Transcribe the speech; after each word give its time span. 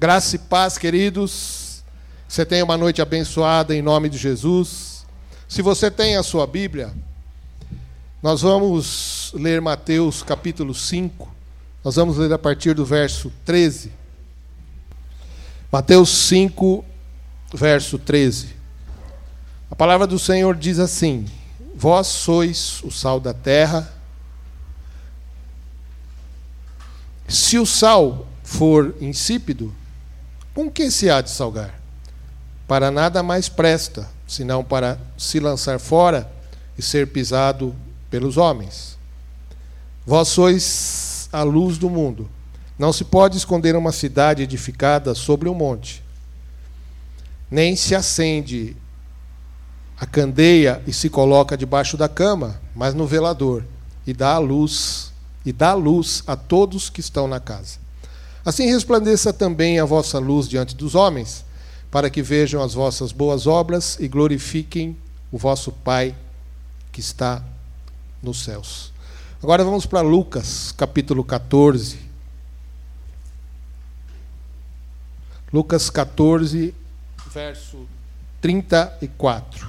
Graça 0.00 0.36
e 0.36 0.38
paz, 0.38 0.78
queridos. 0.78 1.82
Você 2.28 2.46
tenha 2.46 2.64
uma 2.64 2.76
noite 2.76 3.02
abençoada 3.02 3.74
em 3.74 3.82
nome 3.82 4.08
de 4.08 4.16
Jesus. 4.16 5.04
Se 5.48 5.60
você 5.60 5.90
tem 5.90 6.16
a 6.16 6.22
sua 6.22 6.46
Bíblia, 6.46 6.94
nós 8.22 8.42
vamos 8.42 9.32
ler 9.34 9.60
Mateus 9.60 10.22
capítulo 10.22 10.72
5. 10.72 11.28
Nós 11.82 11.96
vamos 11.96 12.16
ler 12.16 12.32
a 12.32 12.38
partir 12.38 12.74
do 12.74 12.84
verso 12.84 13.32
13. 13.44 13.90
Mateus 15.72 16.10
5, 16.10 16.84
verso 17.52 17.98
13. 17.98 18.50
A 19.68 19.74
palavra 19.74 20.06
do 20.06 20.16
Senhor 20.16 20.54
diz 20.54 20.78
assim: 20.78 21.26
Vós 21.74 22.06
sois 22.06 22.80
o 22.84 22.90
sal 22.92 23.18
da 23.18 23.34
terra. 23.34 23.92
Se 27.26 27.58
o 27.58 27.66
sal 27.66 28.28
for 28.44 28.94
insípido, 29.00 29.74
com 30.58 30.68
que 30.68 30.90
se 30.90 31.08
há 31.08 31.20
de 31.20 31.30
salgar? 31.30 31.72
Para 32.66 32.90
nada 32.90 33.22
mais 33.22 33.48
presta, 33.48 34.08
senão 34.26 34.64
para 34.64 34.98
se 35.16 35.38
lançar 35.38 35.78
fora 35.78 36.28
e 36.76 36.82
ser 36.82 37.06
pisado 37.06 37.72
pelos 38.10 38.36
homens. 38.36 38.98
Vós 40.04 40.26
sois 40.26 41.28
a 41.32 41.44
luz 41.44 41.78
do 41.78 41.88
mundo. 41.88 42.28
Não 42.76 42.92
se 42.92 43.04
pode 43.04 43.36
esconder 43.36 43.76
uma 43.76 43.92
cidade 43.92 44.42
edificada 44.42 45.14
sobre 45.14 45.48
um 45.48 45.54
monte. 45.54 46.02
Nem 47.48 47.76
se 47.76 47.94
acende 47.94 48.76
a 49.96 50.06
candeia 50.06 50.82
e 50.88 50.92
se 50.92 51.08
coloca 51.08 51.56
debaixo 51.56 51.96
da 51.96 52.08
cama, 52.08 52.60
mas 52.74 52.94
no 52.94 53.06
velador, 53.06 53.62
e 54.04 54.12
dá 54.12 54.32
a 54.32 54.38
luz, 54.38 55.12
e 55.46 55.52
dá 55.52 55.72
luz 55.74 56.24
a 56.26 56.34
todos 56.34 56.90
que 56.90 56.98
estão 56.98 57.28
na 57.28 57.38
casa. 57.38 57.78
Assim 58.48 58.64
resplandeça 58.64 59.30
também 59.30 59.78
a 59.78 59.84
vossa 59.84 60.18
luz 60.18 60.48
diante 60.48 60.74
dos 60.74 60.94
homens, 60.94 61.44
para 61.90 62.08
que 62.08 62.22
vejam 62.22 62.62
as 62.62 62.72
vossas 62.72 63.12
boas 63.12 63.46
obras 63.46 63.98
e 64.00 64.08
glorifiquem 64.08 64.96
o 65.30 65.36
vosso 65.36 65.70
Pai 65.70 66.16
que 66.90 66.98
está 66.98 67.44
nos 68.22 68.42
céus. 68.42 68.90
Agora 69.42 69.62
vamos 69.62 69.84
para 69.84 70.00
Lucas, 70.00 70.72
capítulo 70.72 71.22
14. 71.22 71.98
Lucas 75.52 75.90
14, 75.90 76.74
verso 77.30 77.86
34 78.40 79.68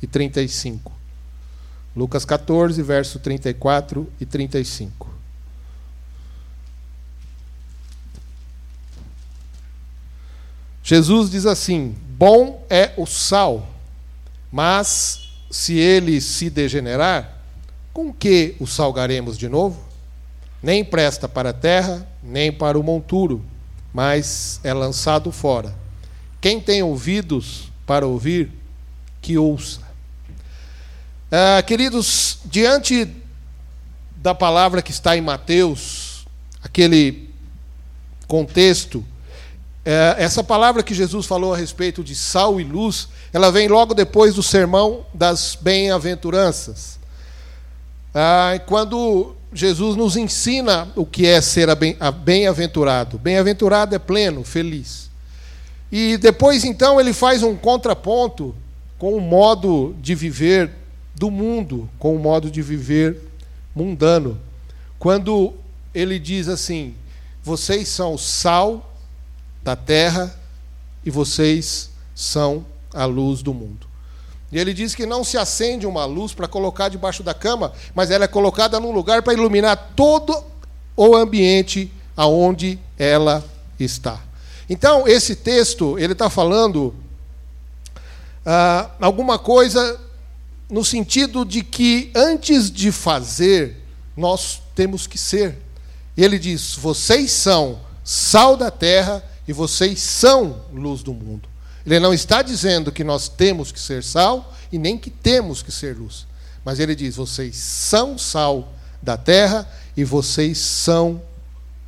e 0.00 0.06
35. 0.06 0.92
Lucas 1.96 2.24
14, 2.24 2.80
verso 2.84 3.18
34 3.18 4.08
e 4.20 4.24
35. 4.24 5.15
Jesus 10.86 11.28
diz 11.28 11.46
assim: 11.46 11.96
Bom 12.16 12.64
é 12.70 12.92
o 12.96 13.06
sal, 13.06 13.68
mas 14.52 15.32
se 15.50 15.74
ele 15.74 16.20
se 16.20 16.48
degenerar, 16.48 17.42
com 17.92 18.12
que 18.12 18.54
o 18.60 18.68
salgaremos 18.68 19.36
de 19.36 19.48
novo? 19.48 19.84
Nem 20.62 20.84
presta 20.84 21.28
para 21.28 21.50
a 21.50 21.52
terra, 21.52 22.06
nem 22.22 22.52
para 22.52 22.78
o 22.78 22.84
monturo, 22.84 23.44
mas 23.92 24.60
é 24.62 24.72
lançado 24.72 25.32
fora. 25.32 25.74
Quem 26.40 26.60
tem 26.60 26.84
ouvidos 26.84 27.68
para 27.84 28.06
ouvir, 28.06 28.52
que 29.20 29.36
ouça. 29.36 29.80
Ah, 31.32 31.64
queridos, 31.64 32.38
diante 32.44 33.12
da 34.18 34.36
palavra 34.36 34.80
que 34.80 34.92
está 34.92 35.16
em 35.16 35.20
Mateus, 35.20 36.24
aquele 36.62 37.28
contexto 38.28 39.04
é, 39.86 40.16
essa 40.18 40.42
palavra 40.42 40.82
que 40.82 40.92
Jesus 40.92 41.26
falou 41.26 41.54
a 41.54 41.56
respeito 41.56 42.02
de 42.02 42.16
sal 42.16 42.60
e 42.60 42.64
luz, 42.64 43.08
ela 43.32 43.52
vem 43.52 43.68
logo 43.68 43.94
depois 43.94 44.34
do 44.34 44.42
sermão 44.42 45.06
das 45.14 45.56
bem-aventuranças. 45.60 46.98
Ah, 48.12 48.60
quando 48.66 49.36
Jesus 49.52 49.94
nos 49.94 50.16
ensina 50.16 50.88
o 50.96 51.06
que 51.06 51.24
é 51.24 51.40
ser 51.40 51.68
bem-aventurado. 52.24 53.16
Bem-aventurado 53.16 53.94
é 53.94 53.98
pleno, 53.98 54.42
feliz. 54.42 55.08
E 55.90 56.16
depois, 56.16 56.64
então, 56.64 57.00
ele 57.00 57.12
faz 57.12 57.44
um 57.44 57.54
contraponto 57.54 58.54
com 58.98 59.14
o 59.14 59.20
modo 59.20 59.94
de 60.00 60.16
viver 60.16 60.68
do 61.14 61.30
mundo, 61.30 61.88
com 61.96 62.16
o 62.16 62.18
modo 62.18 62.50
de 62.50 62.60
viver 62.60 63.18
mundano. 63.72 64.36
Quando 64.98 65.54
ele 65.94 66.18
diz 66.18 66.48
assim: 66.48 66.94
vocês 67.42 67.88
são 67.88 68.18
sal 68.18 68.95
da 69.66 69.74
terra 69.74 70.32
e 71.04 71.10
vocês 71.10 71.90
são 72.14 72.64
a 72.94 73.04
luz 73.04 73.42
do 73.42 73.52
mundo. 73.52 73.84
E 74.52 74.58
ele 74.60 74.72
diz 74.72 74.94
que 74.94 75.04
não 75.04 75.24
se 75.24 75.36
acende 75.36 75.88
uma 75.88 76.04
luz 76.04 76.32
para 76.32 76.46
colocar 76.46 76.88
debaixo 76.88 77.24
da 77.24 77.34
cama, 77.34 77.72
mas 77.92 78.12
ela 78.12 78.26
é 78.26 78.28
colocada 78.28 78.78
num 78.78 78.92
lugar 78.92 79.24
para 79.24 79.32
iluminar 79.32 79.94
todo 79.96 80.44
o 80.96 81.16
ambiente 81.16 81.92
aonde 82.16 82.78
ela 82.96 83.44
está. 83.78 84.20
Então, 84.70 85.06
esse 85.08 85.34
texto, 85.34 85.98
ele 85.98 86.12
está 86.12 86.30
falando 86.30 86.94
ah, 88.44 88.88
alguma 89.00 89.36
coisa 89.36 90.00
no 90.70 90.84
sentido 90.84 91.44
de 91.44 91.64
que 91.64 92.12
antes 92.14 92.70
de 92.70 92.92
fazer, 92.92 93.82
nós 94.16 94.62
temos 94.76 95.08
que 95.08 95.18
ser. 95.18 95.58
Ele 96.16 96.38
diz: 96.38 96.76
vocês 96.76 97.32
são 97.32 97.80
sal 98.04 98.56
da 98.56 98.70
terra 98.70 99.24
e 99.46 99.52
vocês 99.52 100.00
são 100.00 100.62
luz 100.72 101.02
do 101.02 101.12
mundo. 101.12 101.48
Ele 101.84 102.00
não 102.00 102.12
está 102.12 102.42
dizendo 102.42 102.90
que 102.90 103.04
nós 103.04 103.28
temos 103.28 103.70
que 103.70 103.78
ser 103.78 104.02
sal 104.02 104.52
e 104.72 104.78
nem 104.78 104.98
que 104.98 105.10
temos 105.10 105.62
que 105.62 105.70
ser 105.70 105.96
luz. 105.96 106.26
Mas 106.64 106.80
ele 106.80 106.94
diz: 106.94 107.14
vocês 107.14 107.56
são 107.56 108.18
sal 108.18 108.72
da 109.00 109.16
terra 109.16 109.68
e 109.96 110.02
vocês 110.02 110.58
são 110.58 111.22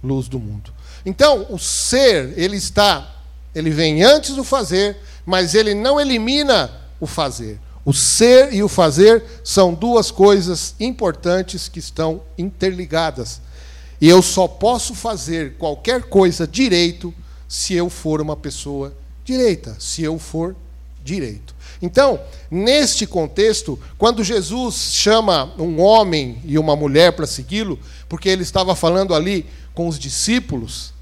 luz 0.02 0.28
do 0.28 0.38
mundo. 0.38 0.72
Então, 1.04 1.46
o 1.50 1.58
ser, 1.58 2.32
ele 2.38 2.56
está, 2.56 3.16
ele 3.54 3.70
vem 3.70 4.04
antes 4.04 4.36
do 4.36 4.44
fazer, 4.44 4.96
mas 5.26 5.54
ele 5.54 5.74
não 5.74 6.00
elimina 6.00 6.70
o 7.00 7.06
fazer. 7.06 7.58
O 7.84 7.92
ser 7.92 8.52
e 8.52 8.62
o 8.62 8.68
fazer 8.68 9.24
são 9.42 9.72
duas 9.72 10.10
coisas 10.10 10.74
importantes 10.78 11.68
que 11.68 11.78
estão 11.78 12.22
interligadas. 12.36 13.40
E 14.00 14.08
eu 14.08 14.22
só 14.22 14.46
posso 14.46 14.94
fazer 14.94 15.54
qualquer 15.54 16.02
coisa 16.02 16.46
direito 16.46 17.12
se 17.48 17.74
eu 17.74 17.88
for 17.88 18.20
uma 18.20 18.36
pessoa 18.36 18.94
direita, 19.24 19.74
se 19.80 20.02
eu 20.02 20.18
for 20.18 20.54
direito. 21.02 21.56
Então, 21.80 22.20
neste 22.50 23.06
contexto, 23.06 23.78
quando 23.96 24.22
Jesus 24.22 24.92
chama 24.92 25.54
um 25.58 25.80
homem 25.80 26.40
e 26.44 26.58
uma 26.58 26.76
mulher 26.76 27.12
para 27.12 27.26
segui-lo, 27.26 27.78
porque 28.08 28.28
ele 28.28 28.42
estava 28.42 28.74
falando 28.76 29.14
ali 29.14 29.46
com 29.74 29.88
os 29.88 29.98
discípulos, 29.98 30.92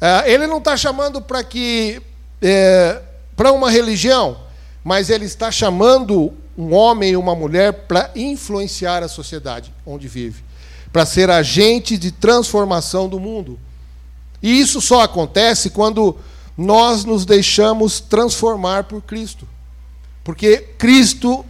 é, 0.00 0.32
ele 0.32 0.46
não 0.46 0.58
está 0.58 0.76
chamando 0.76 1.20
para 1.20 1.44
que 1.44 2.00
é, 2.40 3.02
para 3.36 3.52
uma 3.52 3.70
religião, 3.70 4.38
mas 4.82 5.10
ele 5.10 5.26
está 5.26 5.50
chamando 5.50 6.32
um 6.56 6.72
homem 6.74 7.12
e 7.12 7.16
uma 7.16 7.34
mulher 7.34 7.72
para 7.86 8.10
influenciar 8.14 9.02
a 9.02 9.08
sociedade 9.08 9.72
onde 9.84 10.08
vive, 10.08 10.42
para 10.92 11.04
ser 11.04 11.30
agente 11.30 11.98
de 11.98 12.10
transformação 12.10 13.08
do 13.08 13.18
mundo. 13.18 13.58
E 14.42 14.60
isso 14.60 14.80
só 14.80 15.02
acontece 15.02 15.70
quando 15.70 16.16
nós 16.56 17.04
nos 17.04 17.24
deixamos 17.24 18.00
transformar 18.00 18.84
por 18.84 19.02
Cristo. 19.02 19.46
Porque 20.22 20.58
Cristo 20.78 21.44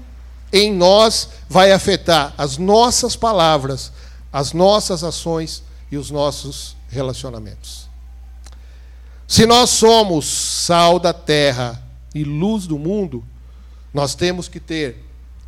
em 0.53 0.73
nós 0.73 1.29
vai 1.49 1.73
afetar 1.73 2.35
as 2.37 2.59
nossas 2.59 3.15
palavras, 3.17 3.93
as 4.33 4.53
nossas 4.53 5.05
ações 5.05 5.63
e 5.91 5.97
os 5.97 6.11
nossos 6.11 6.77
relacionamentos. 6.89 7.89
Se 9.27 9.47
nós 9.47 9.71
somos 9.71 10.27
sal 10.27 10.99
da 10.99 11.13
terra 11.13 11.81
e 12.15 12.25
luz 12.25 12.67
do 12.67 12.79
mundo, 12.79 13.25
nós 13.95 14.15
temos 14.15 14.49
que 14.49 14.59
ter 14.59 15.05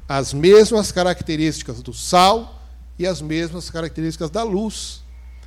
as 0.09 0.33
mesmas 0.33 0.93
características 0.93 1.83
do 1.83 1.93
sal 1.93 2.61
e 2.99 3.07
as 3.07 3.21
mesmas 3.21 3.71
características 3.71 4.31
da 4.31 4.43
luz. 4.43 5.03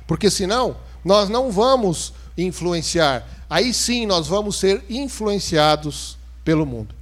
Porque 0.06 0.30
senão, 0.30 0.76
nós 1.06 1.28
não 1.28 1.52
vamos 1.52 2.12
influenciar. 2.36 3.24
Aí 3.48 3.72
sim 3.72 4.06
nós 4.06 4.26
vamos 4.26 4.56
ser 4.58 4.84
influenciados 4.90 6.18
pelo 6.44 6.66
mundo. 6.66 6.92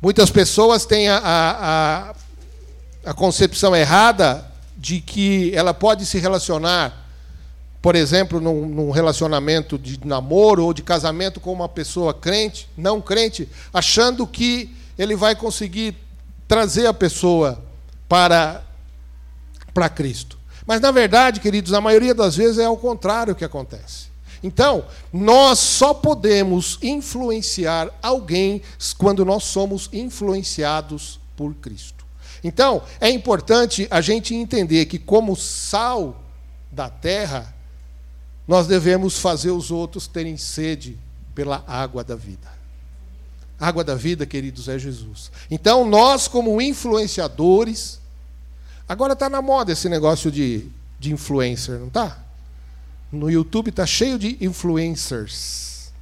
Muitas 0.00 0.30
pessoas 0.30 0.86
têm 0.86 1.06
a, 1.06 1.18
a, 1.18 2.14
a, 3.10 3.12
concepção 3.12 3.76
errada 3.76 4.50
de 4.78 5.02
que 5.02 5.54
ela 5.54 5.74
pode 5.74 6.06
se 6.06 6.18
relacionar, 6.18 7.06
por 7.82 7.94
exemplo, 7.94 8.40
num, 8.40 8.66
num 8.66 8.90
relacionamento 8.90 9.78
de 9.78 10.00
namoro 10.02 10.64
ou 10.64 10.72
de 10.72 10.82
casamento 10.82 11.38
com 11.38 11.52
uma 11.52 11.68
pessoa 11.68 12.14
crente, 12.14 12.66
não 12.78 13.02
crente, 13.02 13.46
achando 13.74 14.26
que 14.26 14.74
ele 14.98 15.14
vai 15.14 15.36
conseguir 15.36 15.94
trazer 16.48 16.86
a 16.86 16.94
pessoa 16.94 17.62
para, 18.08 18.62
para 19.74 19.90
Cristo. 19.90 20.38
Mas, 20.66 20.80
na 20.80 20.90
verdade, 20.90 21.40
queridos, 21.40 21.72
a 21.72 21.80
maioria 21.80 22.14
das 22.14 22.36
vezes 22.36 22.58
é 22.58 22.64
ao 22.64 22.76
contrário 22.76 23.34
que 23.34 23.44
acontece. 23.44 24.06
Então, 24.42 24.84
nós 25.12 25.58
só 25.58 25.94
podemos 25.94 26.78
influenciar 26.82 27.90
alguém 28.02 28.60
quando 28.98 29.24
nós 29.24 29.44
somos 29.44 29.88
influenciados 29.92 31.20
por 31.36 31.54
Cristo. 31.54 32.04
Então, 32.42 32.82
é 33.00 33.08
importante 33.08 33.86
a 33.90 34.00
gente 34.00 34.34
entender 34.34 34.86
que, 34.86 34.98
como 34.98 35.34
sal 35.36 36.22
da 36.70 36.88
terra, 36.88 37.54
nós 38.46 38.66
devemos 38.66 39.18
fazer 39.18 39.50
os 39.50 39.70
outros 39.70 40.06
terem 40.06 40.36
sede 40.36 40.98
pela 41.34 41.64
água 41.66 42.04
da 42.04 42.14
vida. 42.14 42.48
A 43.58 43.68
água 43.68 43.82
da 43.82 43.94
vida, 43.94 44.26
queridos, 44.26 44.68
é 44.68 44.78
Jesus. 44.78 45.30
Então, 45.50 45.88
nós, 45.88 46.28
como 46.28 46.60
influenciadores, 46.60 48.00
agora 48.88 49.12
está 49.12 49.28
na 49.28 49.42
moda 49.42 49.72
esse 49.72 49.88
negócio 49.88 50.30
de, 50.30 50.68
de 50.98 51.12
influencer, 51.12 51.78
não 51.78 51.88
está? 51.88 52.18
No 53.10 53.30
YouTube 53.30 53.68
está 53.70 53.86
cheio 53.86 54.18
de 54.18 54.36
influencers. 54.40 55.92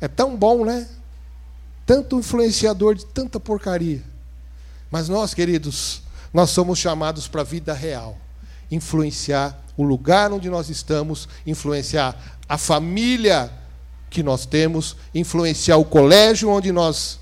É 0.00 0.08
tão 0.08 0.36
bom, 0.36 0.64
né? 0.64 0.88
Tanto 1.84 2.18
influenciador 2.18 2.94
de 2.94 3.04
tanta 3.06 3.40
porcaria. 3.40 4.02
Mas 4.90 5.08
nós, 5.08 5.34
queridos, 5.34 6.02
nós 6.32 6.50
somos 6.50 6.78
chamados 6.78 7.26
para 7.28 7.40
a 7.40 7.44
vida 7.44 7.72
real 7.72 8.16
influenciar 8.70 9.58
o 9.76 9.82
lugar 9.82 10.32
onde 10.32 10.48
nós 10.48 10.68
estamos, 10.68 11.28
influenciar 11.46 12.16
a 12.48 12.58
família 12.58 13.50
que 14.08 14.22
nós 14.22 14.46
temos, 14.46 14.96
influenciar 15.14 15.76
o 15.76 15.84
colégio 15.84 16.48
onde 16.48 16.72
nós 16.72 17.20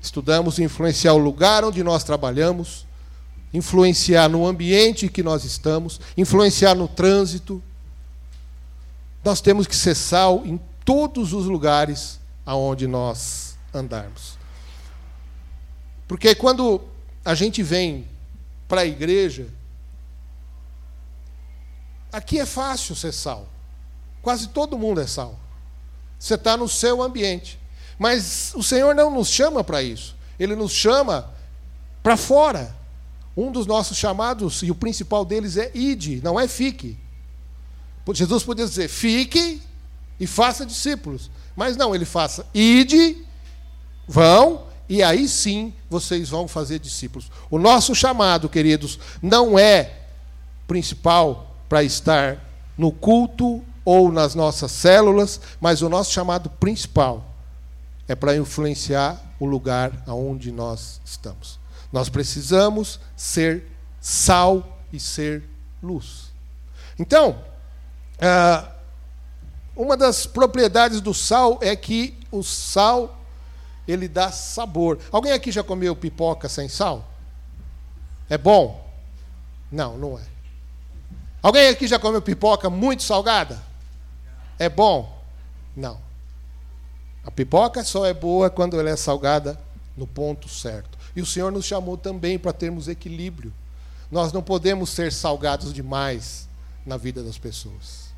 estudamos, 0.00 0.58
influenciar 0.58 1.12
o 1.12 1.18
lugar 1.18 1.64
onde 1.64 1.82
nós 1.82 2.04
trabalhamos, 2.04 2.86
influenciar 3.52 4.28
no 4.28 4.46
ambiente 4.46 5.08
que 5.08 5.22
nós 5.22 5.44
estamos, 5.44 6.00
influenciar 6.16 6.74
no 6.74 6.86
trânsito. 6.86 7.62
Nós 9.24 9.40
temos 9.40 9.66
que 9.66 9.76
ser 9.76 9.94
sal 9.94 10.42
em 10.44 10.60
todos 10.84 11.32
os 11.32 11.46
lugares 11.46 12.20
aonde 12.46 12.86
nós 12.86 13.56
andarmos. 13.74 14.38
Porque 16.06 16.34
quando 16.34 16.80
a 17.24 17.34
gente 17.34 17.62
vem 17.62 18.06
para 18.66 18.80
a 18.80 18.86
igreja, 18.86 19.46
aqui 22.12 22.38
é 22.38 22.46
fácil 22.46 22.96
ser 22.96 23.12
sal. 23.12 23.48
Quase 24.22 24.48
todo 24.48 24.78
mundo 24.78 25.00
é 25.00 25.06
sal. 25.06 25.38
Você 26.18 26.34
está 26.34 26.56
no 26.56 26.68
seu 26.68 27.02
ambiente. 27.02 27.58
Mas 27.98 28.52
o 28.54 28.62
Senhor 28.62 28.94
não 28.94 29.10
nos 29.10 29.28
chama 29.28 29.62
para 29.62 29.82
isso. 29.82 30.16
Ele 30.38 30.54
nos 30.56 30.72
chama 30.72 31.30
para 32.02 32.16
fora. 32.16 32.74
Um 33.36 33.52
dos 33.52 33.66
nossos 33.66 33.96
chamados, 33.96 34.62
e 34.62 34.70
o 34.70 34.74
principal 34.74 35.24
deles 35.24 35.56
é 35.56 35.70
ide, 35.74 36.20
não 36.22 36.38
é 36.38 36.48
fique. 36.48 36.98
Jesus 38.12 38.42
podia 38.42 38.66
dizer, 38.66 38.88
fique 38.88 39.62
e 40.18 40.26
faça 40.26 40.66
discípulos. 40.66 41.30
Mas 41.54 41.76
não, 41.76 41.94
ele 41.94 42.04
faça, 42.04 42.46
ide, 42.52 43.24
vão, 44.08 44.66
e 44.88 45.02
aí 45.02 45.28
sim 45.28 45.72
vocês 45.88 46.28
vão 46.28 46.48
fazer 46.48 46.80
discípulos. 46.80 47.30
O 47.48 47.58
nosso 47.58 47.94
chamado, 47.94 48.48
queridos, 48.48 48.98
não 49.22 49.56
é 49.58 50.00
principal 50.66 51.54
para 51.68 51.84
estar 51.84 52.44
no 52.76 52.90
culto 52.90 53.62
ou 53.84 54.10
nas 54.10 54.34
nossas 54.34 54.72
células, 54.72 55.40
mas 55.60 55.82
o 55.82 55.88
nosso 55.88 56.12
chamado 56.12 56.50
principal 56.50 57.24
é 58.08 58.14
para 58.16 58.36
influenciar 58.36 59.20
o 59.38 59.46
lugar 59.46 60.02
aonde 60.06 60.50
nós 60.50 61.00
estamos. 61.04 61.59
Nós 61.92 62.08
precisamos 62.08 63.00
ser 63.16 63.64
sal 64.00 64.78
e 64.92 65.00
ser 65.00 65.42
luz. 65.82 66.30
Então, 66.98 67.42
ah, 68.20 68.70
uma 69.74 69.96
das 69.96 70.26
propriedades 70.26 71.00
do 71.00 71.14
sal 71.14 71.58
é 71.62 71.74
que 71.74 72.18
o 72.30 72.42
sal 72.42 73.18
ele 73.88 74.06
dá 74.06 74.30
sabor. 74.30 74.98
Alguém 75.10 75.32
aqui 75.32 75.50
já 75.50 75.62
comeu 75.62 75.96
pipoca 75.96 76.48
sem 76.48 76.68
sal? 76.68 77.08
É 78.28 78.38
bom? 78.38 78.88
Não, 79.72 79.96
não 79.96 80.18
é. 80.18 80.22
Alguém 81.42 81.68
aqui 81.68 81.88
já 81.88 81.98
comeu 81.98 82.20
pipoca 82.20 82.68
muito 82.68 83.02
salgada? 83.02 83.60
É 84.58 84.68
bom? 84.68 85.18
Não. 85.74 85.98
A 87.24 87.30
pipoca 87.30 87.82
só 87.82 88.04
é 88.04 88.14
boa 88.14 88.50
quando 88.50 88.78
ela 88.78 88.90
é 88.90 88.96
salgada 88.96 89.58
no 89.96 90.06
ponto 90.06 90.48
certo. 90.48 90.98
E 91.14 91.20
o 91.20 91.26
Senhor 91.26 91.50
nos 91.50 91.64
chamou 91.64 91.96
também 91.96 92.38
para 92.38 92.52
termos 92.52 92.88
equilíbrio. 92.88 93.52
Nós 94.10 94.32
não 94.32 94.42
podemos 94.42 94.90
ser 94.90 95.12
salgados 95.12 95.72
demais 95.72 96.48
na 96.84 96.96
vida 96.96 97.22
das 97.22 97.38
pessoas. 97.38 98.10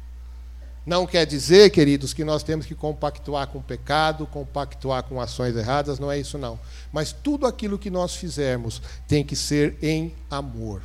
Não 0.85 1.07
quer 1.07 1.25
dizer, 1.25 1.71
queridos, 1.71 2.13
que 2.13 2.25
nós 2.25 2.43
temos 2.43 2.67
que 2.67 2.75
compactuar 2.75 3.47
com 3.47 3.59
o 3.59 3.63
pecado, 3.63 4.27
compactuar 4.27 5.05
com 5.05 5.21
ações 5.21 5.55
erradas, 5.55 6.01
não 6.01 6.11
é 6.11 6.19
isso 6.19 6.37
não. 6.37 6.59
Mas 6.93 7.13
tudo 7.13 7.47
aquilo 7.47 7.79
que 7.79 7.89
nós 7.91 8.17
fizermos 8.17 8.83
tem 9.07 9.25
que 9.25 9.37
ser 9.37 9.79
em 9.81 10.13
amor. 10.29 10.83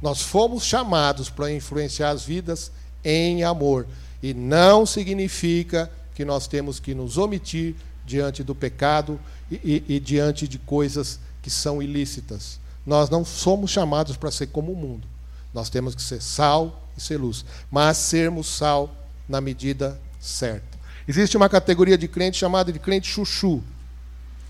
Nós 0.00 0.22
fomos 0.22 0.64
chamados 0.64 1.28
para 1.28 1.52
influenciar 1.52 2.10
as 2.10 2.24
vidas 2.24 2.72
em 3.04 3.44
amor. 3.44 3.86
E 4.22 4.32
não 4.32 4.86
significa 4.86 5.90
que 6.14 6.24
nós 6.24 6.46
temos 6.46 6.80
que 6.80 6.94
nos 6.94 7.18
omitir 7.18 7.74
diante 8.04 8.42
do 8.42 8.54
pecado 8.54 9.20
e, 9.50 9.84
e, 9.88 9.94
e 9.96 10.00
diante 10.00 10.48
de 10.48 10.58
coisas 10.58 11.18
que 11.40 11.50
são 11.50 11.82
ilícitas. 11.82 12.58
Nós 12.86 13.08
não 13.08 13.24
somos 13.24 13.70
chamados 13.70 14.16
para 14.16 14.30
ser 14.30 14.48
como 14.48 14.72
o 14.72 14.76
mundo. 14.76 15.06
Nós 15.52 15.68
temos 15.68 15.94
que 15.94 16.02
ser 16.02 16.20
sal 16.20 16.88
e 16.96 17.00
ser 17.00 17.16
luz. 17.16 17.44
Mas 17.70 17.96
sermos 17.96 18.46
sal 18.46 18.94
na 19.28 19.40
medida 19.40 20.00
certa. 20.20 20.78
Existe 21.06 21.36
uma 21.36 21.48
categoria 21.48 21.98
de 21.98 22.08
crente 22.08 22.38
chamada 22.38 22.72
de 22.72 22.78
crente 22.78 23.08
chuchu. 23.08 23.62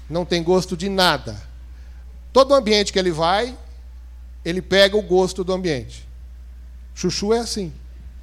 Não 0.08 0.25
tem 0.25 0.43
gosto 0.43 0.76
de 0.76 0.88
nada. 0.88 1.40
Todo 2.32 2.54
ambiente 2.54 2.93
que 2.93 2.99
ele 2.99 3.10
vai, 3.10 3.56
ele 4.44 4.60
pega 4.60 4.96
o 4.96 5.02
gosto 5.02 5.44
do 5.44 5.52
ambiente. 5.52 6.06
Chuchu 6.94 7.32
é 7.32 7.38
assim. 7.38 7.72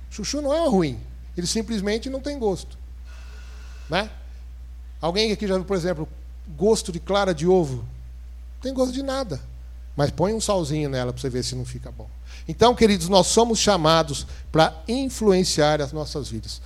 Chuchu 0.10 0.42
não 0.42 0.54
é 0.54 0.68
ruim. 0.68 1.00
Ele 1.38 1.48
simplesmente 1.48 2.10
não 2.10 2.20
tem 2.20 2.38
gosto. 2.38 2.78
Né? 3.90 4.10
Alguém 5.02 5.32
aqui 5.32 5.48
já 5.48 5.56
viu, 5.56 5.66
por 5.66 5.78
exemplo, 5.78 6.08
gosto 6.58 6.92
de 6.92 7.00
clara 7.00 7.34
de 7.34 7.48
ovo? 7.48 7.78
Não 7.78 8.62
tem 8.62 8.74
gosto 8.74 8.92
de 8.92 9.02
nada. 9.02 9.40
Mas 9.96 10.12
põe 10.12 10.34
um 10.34 10.42
salzinho 10.42 10.90
nela 10.90 11.12
para 11.14 11.22
você 11.22 11.30
ver 11.30 11.44
se 11.44 11.56
não 11.56 11.66
fica 11.66 11.92
bom. 11.92 12.10
Então, 12.48 12.74
queridos, 12.74 13.10
nós 13.10 13.28
somos 13.28 13.60
chamados 13.60 14.26
para 14.52 14.74
influenciar 14.88 15.82
as 15.82 15.92
nossas 15.92 16.30
vidas. 16.30 16.62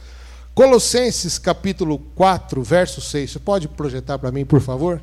Colossenses 0.53 1.37
capítulo 1.37 1.99
4, 2.15 2.61
verso 2.63 3.01
6. 3.01 3.31
Você 3.31 3.39
pode 3.39 3.67
projetar 3.67 4.19
para 4.19 4.31
mim, 4.31 4.45
por 4.45 4.61
favor? 4.61 5.01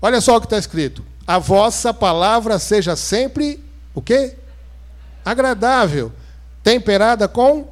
Olha 0.00 0.20
só 0.20 0.36
o 0.36 0.40
que 0.40 0.46
está 0.46 0.58
escrito. 0.58 1.04
A 1.26 1.38
vossa 1.38 1.92
palavra 1.92 2.58
seja 2.58 2.96
sempre 2.96 3.62
o 3.94 4.00
quê? 4.00 4.36
Agradável, 5.24 6.10
temperada 6.62 7.28
com 7.28 7.68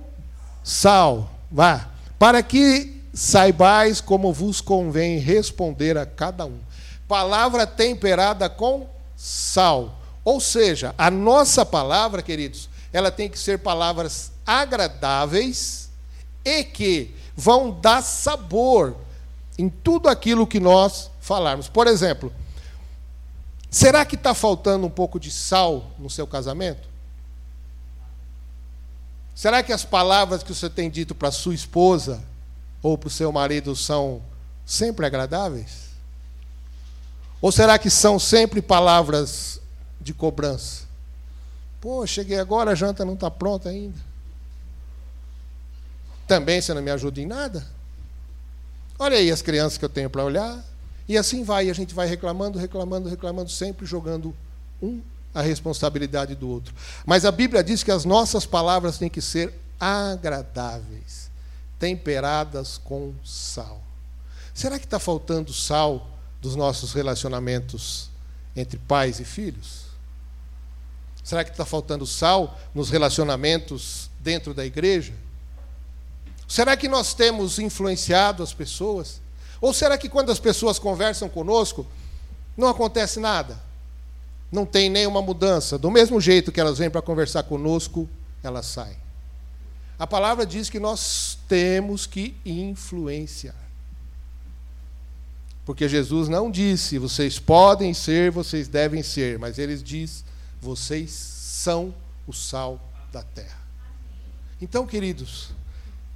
sal. 0.62 1.30
Vá. 1.50 1.88
Para 2.18 2.42
que 2.42 2.95
saibais 3.16 4.02
como 4.02 4.30
vos 4.30 4.60
convém 4.60 5.18
responder 5.18 5.96
a 5.96 6.04
cada 6.04 6.44
um. 6.44 6.58
Palavra 7.08 7.66
temperada 7.66 8.46
com 8.50 8.86
sal. 9.16 9.98
Ou 10.22 10.38
seja, 10.38 10.94
a 10.98 11.10
nossa 11.10 11.64
palavra, 11.64 12.20
queridos, 12.20 12.68
ela 12.92 13.10
tem 13.10 13.30
que 13.30 13.38
ser 13.38 13.60
palavras 13.60 14.32
agradáveis 14.44 15.88
e 16.44 16.62
que 16.62 17.14
vão 17.34 17.70
dar 17.80 18.02
sabor 18.02 18.94
em 19.56 19.70
tudo 19.70 20.10
aquilo 20.10 20.46
que 20.46 20.60
nós 20.60 21.10
falarmos. 21.18 21.68
Por 21.68 21.86
exemplo, 21.86 22.30
será 23.70 24.04
que 24.04 24.16
está 24.16 24.34
faltando 24.34 24.86
um 24.86 24.90
pouco 24.90 25.18
de 25.18 25.30
sal 25.30 25.90
no 25.98 26.10
seu 26.10 26.26
casamento? 26.26 26.86
Será 29.34 29.62
que 29.62 29.72
as 29.72 29.86
palavras 29.86 30.42
que 30.42 30.54
você 30.54 30.68
tem 30.68 30.90
dito 30.90 31.14
para 31.14 31.30
sua 31.30 31.54
esposa 31.54 32.22
ou 32.86 32.96
para 32.96 33.08
o 33.08 33.10
seu 33.10 33.32
marido 33.32 33.74
são 33.74 34.22
sempre 34.64 35.06
agradáveis? 35.06 35.86
Ou 37.40 37.50
será 37.50 37.78
que 37.78 37.90
são 37.90 38.18
sempre 38.18 38.62
palavras 38.62 39.60
de 40.06 40.14
cobrança. 40.14 40.84
Pô, 41.80 42.06
cheguei 42.06 42.38
agora, 42.38 42.70
a 42.70 42.74
janta 42.76 43.04
não 43.04 43.14
está 43.14 43.28
pronta 43.28 43.68
ainda. 43.70 43.98
Também 46.28 46.60
você 46.60 46.72
não 46.72 46.80
me 46.80 46.92
ajuda 46.92 47.20
em 47.20 47.26
nada? 47.26 47.66
Olha 48.96 49.16
aí 49.16 49.32
as 49.32 49.42
crianças 49.42 49.76
que 49.76 49.84
eu 49.84 49.88
tenho 49.88 50.08
para 50.08 50.24
olhar. 50.24 50.64
E 51.08 51.18
assim 51.18 51.42
vai, 51.42 51.66
e 51.66 51.70
a 51.70 51.74
gente 51.74 51.92
vai 51.92 52.06
reclamando, 52.06 52.56
reclamando, 52.56 53.08
reclamando, 53.08 53.50
sempre 53.50 53.84
jogando 53.84 54.32
um 54.80 55.00
a 55.34 55.42
responsabilidade 55.42 56.36
do 56.36 56.48
outro. 56.48 56.72
Mas 57.04 57.24
a 57.24 57.32
Bíblia 57.32 57.64
diz 57.64 57.82
que 57.82 57.90
as 57.90 58.04
nossas 58.04 58.46
palavras 58.46 58.96
têm 58.96 59.10
que 59.10 59.20
ser 59.20 59.52
agradáveis, 59.78 61.25
temperadas 61.78 62.78
com 62.78 63.14
sal. 63.24 63.82
Será 64.54 64.78
que 64.78 64.86
está 64.86 64.98
faltando 64.98 65.52
sal 65.52 66.08
dos 66.40 66.56
nossos 66.56 66.92
relacionamentos 66.92 68.10
entre 68.54 68.78
pais 68.78 69.20
e 69.20 69.24
filhos? 69.24 69.86
Será 71.22 71.44
que 71.44 71.50
está 71.50 71.64
faltando 71.64 72.06
sal 72.06 72.58
nos 72.74 72.88
relacionamentos 72.88 74.08
dentro 74.20 74.54
da 74.54 74.64
igreja? 74.64 75.12
Será 76.48 76.76
que 76.76 76.88
nós 76.88 77.14
temos 77.14 77.58
influenciado 77.58 78.42
as 78.42 78.54
pessoas? 78.54 79.20
Ou 79.60 79.74
será 79.74 79.98
que 79.98 80.08
quando 80.08 80.30
as 80.30 80.38
pessoas 80.38 80.78
conversam 80.78 81.28
conosco, 81.28 81.86
não 82.56 82.68
acontece 82.68 83.18
nada? 83.18 83.60
Não 84.50 84.64
tem 84.64 84.88
nenhuma 84.88 85.20
mudança. 85.20 85.76
Do 85.76 85.90
mesmo 85.90 86.20
jeito 86.20 86.52
que 86.52 86.60
elas 86.60 86.78
vêm 86.78 86.88
para 86.88 87.02
conversar 87.02 87.42
conosco, 87.42 88.08
elas 88.42 88.66
saem. 88.66 88.96
A 89.98 90.06
palavra 90.06 90.44
diz 90.44 90.68
que 90.68 90.78
nós 90.78 91.38
temos 91.48 92.06
que 92.06 92.34
influenciar. 92.44 93.54
Porque 95.64 95.88
Jesus 95.88 96.28
não 96.28 96.50
disse, 96.50 96.98
vocês 96.98 97.38
podem 97.38 97.92
ser, 97.92 98.30
vocês 98.30 98.68
devem 98.68 99.02
ser, 99.02 99.38
mas 99.38 99.58
ele 99.58 99.76
diz, 99.76 100.24
vocês 100.60 101.10
são 101.10 101.94
o 102.26 102.32
sal 102.32 102.80
da 103.10 103.22
terra. 103.22 103.58
Então, 104.60 104.86
queridos, 104.86 105.50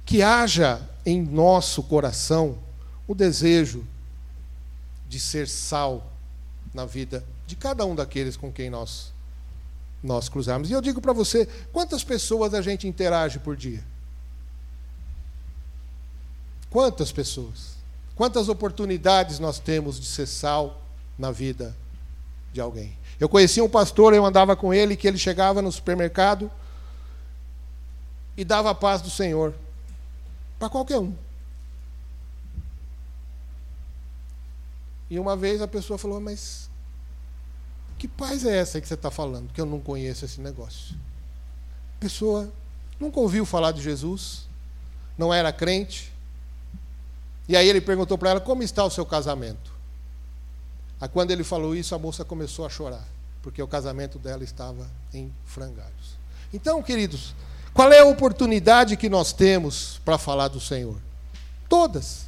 que 0.05 0.21
haja 0.21 0.81
em 1.05 1.21
nosso 1.21 1.83
coração 1.83 2.57
o 3.07 3.13
desejo 3.13 3.85
de 5.09 5.19
ser 5.19 5.47
sal 5.47 6.11
na 6.73 6.85
vida 6.85 7.25
de 7.45 7.55
cada 7.55 7.85
um 7.85 7.93
daqueles 7.93 8.37
com 8.37 8.51
quem 8.51 8.69
nós 8.69 9.11
nós 10.03 10.29
cruzamos. 10.29 10.69
E 10.69 10.73
eu 10.73 10.81
digo 10.81 10.99
para 10.99 11.13
você, 11.13 11.47
quantas 11.71 12.03
pessoas 12.03 12.53
a 12.53 12.61
gente 12.61 12.87
interage 12.87 13.39
por 13.39 13.55
dia? 13.55 13.83
Quantas 16.69 17.11
pessoas? 17.11 17.75
Quantas 18.15 18.49
oportunidades 18.49 19.39
nós 19.39 19.59
temos 19.59 19.99
de 19.99 20.05
ser 20.05 20.25
sal 20.25 20.81
na 21.17 21.31
vida 21.31 21.75
de 22.53 22.61
alguém? 22.61 22.97
Eu 23.19 23.29
conhecia 23.29 23.63
um 23.63 23.69
pastor, 23.69 24.13
eu 24.13 24.25
andava 24.25 24.55
com 24.55 24.73
ele, 24.73 24.95
que 24.95 25.07
ele 25.07 25.17
chegava 25.17 25.61
no 25.61 25.71
supermercado 25.71 26.49
e 28.35 28.43
dava 28.43 28.71
a 28.71 28.75
paz 28.75 29.01
do 29.01 29.09
Senhor 29.09 29.53
para 30.57 30.69
qualquer 30.69 30.97
um. 30.97 31.13
E 35.09 35.19
uma 35.19 35.35
vez 35.35 35.61
a 35.61 35.67
pessoa 35.67 35.99
falou, 35.99 36.21
mas 36.21 36.70
que 38.01 38.07
paz 38.07 38.43
é 38.47 38.57
essa 38.57 38.81
que 38.81 38.87
você 38.87 38.95
está 38.95 39.11
falando? 39.11 39.53
Que 39.53 39.61
eu 39.61 39.65
não 39.67 39.79
conheço 39.79 40.25
esse 40.25 40.41
negócio. 40.41 40.95
Pessoa 41.99 42.51
nunca 42.99 43.19
ouviu 43.19 43.45
falar 43.45 43.71
de 43.73 43.79
Jesus, 43.79 44.47
não 45.15 45.31
era 45.31 45.53
crente. 45.53 46.11
E 47.47 47.55
aí 47.55 47.69
ele 47.69 47.79
perguntou 47.79 48.17
para 48.17 48.31
ela 48.31 48.41
como 48.41 48.63
está 48.63 48.83
o 48.83 48.89
seu 48.89 49.05
casamento. 49.05 49.71
Aí 50.99 51.07
quando 51.07 51.29
ele 51.29 51.43
falou 51.43 51.75
isso, 51.75 51.93
a 51.93 51.99
moça 51.99 52.25
começou 52.25 52.65
a 52.65 52.69
chorar, 52.69 53.07
porque 53.43 53.61
o 53.61 53.67
casamento 53.67 54.17
dela 54.17 54.43
estava 54.43 54.89
em 55.13 55.31
frangalhos. 55.45 56.17
Então, 56.51 56.81
queridos, 56.81 57.35
qual 57.71 57.91
é 57.91 57.99
a 57.99 58.05
oportunidade 58.05 58.97
que 58.97 59.09
nós 59.09 59.31
temos 59.31 60.01
para 60.03 60.17
falar 60.17 60.47
do 60.47 60.59
Senhor? 60.59 60.97
Todas. 61.69 62.25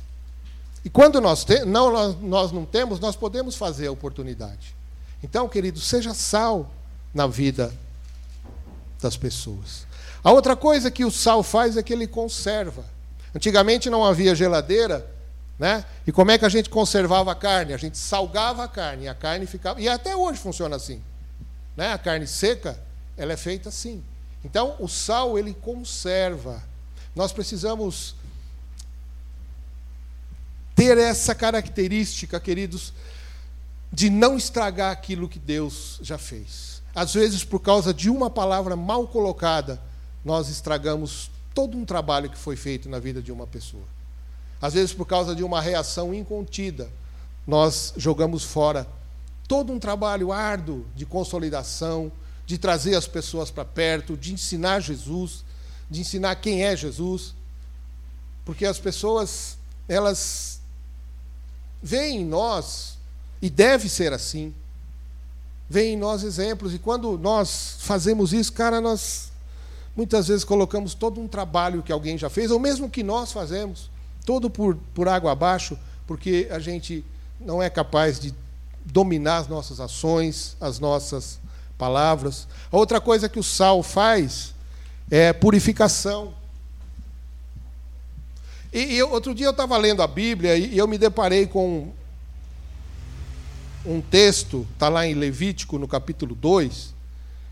E 0.86 0.89
quando 0.92 1.20
nós, 1.20 1.44
te, 1.44 1.65
não, 1.65 2.13
nós 2.13 2.51
não 2.51 2.63
temos, 2.63 3.00
nós 3.00 3.15
podemos 3.15 3.56
fazer 3.56 3.88
a 3.88 3.92
oportunidade. 3.92 4.83
Então, 5.24 5.48
querido, 5.48 5.80
seja 5.80 6.13
sal 6.13 6.70
na 7.13 7.25
vida 7.25 7.74
das 9.01 9.15
pessoas. 9.15 9.88
A 10.24 10.32
outra 10.32 10.56
coisa 10.56 10.92
que 10.92 11.06
o 11.06 11.12
sal 11.12 11.42
faz 11.42 11.77
é 11.77 11.84
que 11.84 11.94
ele 11.94 12.08
conserva. 12.08 12.86
Antigamente 13.34 13.89
não 13.89 14.03
havia 14.03 14.36
geladeira, 14.36 15.10
né? 15.58 15.86
E 16.06 16.12
como 16.12 16.32
é 16.32 16.38
que 16.38 16.46
a 16.46 16.50
gente 16.50 16.70
conservava 16.70 17.32
a 17.32 17.36
carne? 17.36 17.74
A 17.74 17.77
gente 17.77 17.98
salgava 17.98 18.63
a 18.63 18.68
carne, 18.68 19.08
a 19.08 19.15
carne 19.15 19.46
ficava. 19.46 19.82
E 19.82 19.88
até 19.88 20.15
hoje 20.15 20.39
funciona 20.39 20.75
assim. 20.75 21.01
Né? 21.75 21.94
A 21.94 21.98
carne 21.98 22.27
seca, 22.27 22.80
ela 23.18 23.34
é 23.34 23.38
feita 23.38 23.70
assim. 23.70 24.03
Então, 24.44 24.75
o 24.80 24.88
sal, 24.88 25.39
ele 25.39 25.53
conserva. 25.53 26.62
Nós 27.15 27.32
precisamos 27.32 28.15
ter 30.75 30.98
essa 30.98 31.34
característica, 31.34 32.39
queridos, 32.39 32.94
de 33.94 34.10
não 34.10 34.36
estragar 34.36 34.92
aquilo 34.92 35.30
que 35.30 35.38
Deus 35.38 36.00
já 36.02 36.18
fez. 36.18 36.82
Às 36.96 37.14
vezes, 37.14 37.44
por 37.44 37.60
causa 37.60 37.94
de 37.94 38.10
uma 38.10 38.28
palavra 38.28 38.76
mal 38.76 39.08
colocada, 39.08 39.80
nós 40.26 40.50
estragamos 40.50 41.30
todo 41.54 41.78
um 41.78 41.86
trabalho 41.86 42.28
que 42.28 42.38
foi 42.38 42.56
feito 42.56 42.90
na 42.90 42.98
vida 42.98 43.22
de 43.22 43.32
uma 43.32 43.46
pessoa. 43.46 43.84
Às 44.60 44.74
vezes, 44.74 44.94
por 44.94 45.06
causa 45.06 45.36
de 45.36 45.44
uma 45.44 45.62
reação 45.62 46.12
incontida, 46.12 46.90
nós 47.46 47.94
jogamos 47.96 48.44
fora 48.44 48.88
todo 49.48 49.72
um 49.72 49.78
trabalho 49.78 50.32
árduo 50.32 50.88
de 50.96 51.06
consolidação, 51.06 52.12
de 52.48 52.58
trazer 52.58 52.96
as 52.96 53.06
pessoas 53.06 53.52
para 53.52 53.64
perto, 53.64 54.18
de 54.18 54.34
ensinar 54.34 54.80
Jesus, 54.80 55.46
de 55.88 56.02
ensinar 56.02 56.36
quem 56.38 56.64
é 56.64 56.76
Jesus. 56.76 57.36
Porque 58.44 58.66
as 58.66 58.80
pessoas, 58.80 59.56
elas 59.88 60.60
veem 61.82 62.22
em 62.22 62.26
nós 62.26 62.98
e 63.44 63.50
deve 63.50 63.90
ser 63.90 64.14
assim. 64.14 64.54
Vem 65.70 65.96
em 65.96 65.98
nós 65.98 66.24
exemplos, 66.24 66.74
e 66.74 66.80
quando 66.80 67.18
nós 67.18 67.76
fazemos 67.80 68.32
isso, 68.32 68.54
cara, 68.54 68.80
nós 68.80 69.34
muitas 69.94 70.30
vezes 70.30 70.46
colocamos 70.46 70.94
todo 70.94 71.20
um 71.20 71.28
trabalho 71.28 71.84
que 71.84 71.92
alguém 71.92 72.18
já 72.18 72.30
fez, 72.30 72.52
ou 72.52 72.58
mesmo 72.58 72.90
que 72.90 73.04
nós 73.04 73.34
fazemos, 73.34 73.90
todo 74.26 74.50
por, 74.50 74.78
por 74.94 75.10
água 75.10 75.34
abaixo, 75.34 75.78
porque 76.08 76.48
a 76.52 76.58
gente 76.58 77.04
não 77.38 77.62
é 77.62 77.70
capaz 77.70 78.18
de 78.18 78.34
dominar 78.86 79.40
as 79.40 79.48
nossas 79.50 79.82
ações, 79.82 80.56
as 80.62 80.80
nossas 80.80 81.38
palavras. 81.78 82.48
A 82.72 82.78
outra 82.78 83.02
coisa 83.02 83.28
que 83.28 83.40
o 83.40 83.44
sal 83.44 83.84
faz 83.84 84.54
é 85.12 85.34
purificação. 85.34 86.34
E, 88.72 88.96
e 88.96 89.04
outro 89.04 89.36
dia 89.36 89.48
eu 89.48 89.52
estava 89.52 89.76
lendo 89.76 90.02
a 90.02 90.08
Bíblia 90.08 90.56
e 90.56 90.78
eu 90.78 90.88
me 90.88 90.98
deparei 90.98 91.46
com 91.46 91.92
um 93.86 94.02
texto, 94.02 94.68
está 94.74 94.90
lá 94.90 95.06
em 95.06 95.13
Levítico, 95.13 95.78
no 95.78 95.88
capítulo 95.88 96.36
2, 96.36 96.94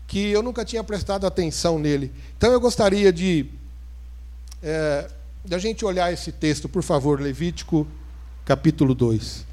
que 0.06 0.30
eu 0.30 0.42
nunca 0.42 0.64
tinha 0.64 0.82
prestado 0.82 1.26
atenção 1.26 1.78
nele. 1.78 2.12
Então 2.36 2.52
eu 2.52 2.60
gostaria 2.60 3.12
de, 3.12 3.46
é, 4.62 5.08
de 5.44 5.54
a 5.54 5.58
gente 5.58 5.84
olhar 5.84 6.12
esse 6.12 6.32
texto, 6.32 6.68
por 6.68 6.82
favor, 6.82 7.20
Levítico, 7.20 7.86
capítulo 8.44 8.94
2. 8.94 9.46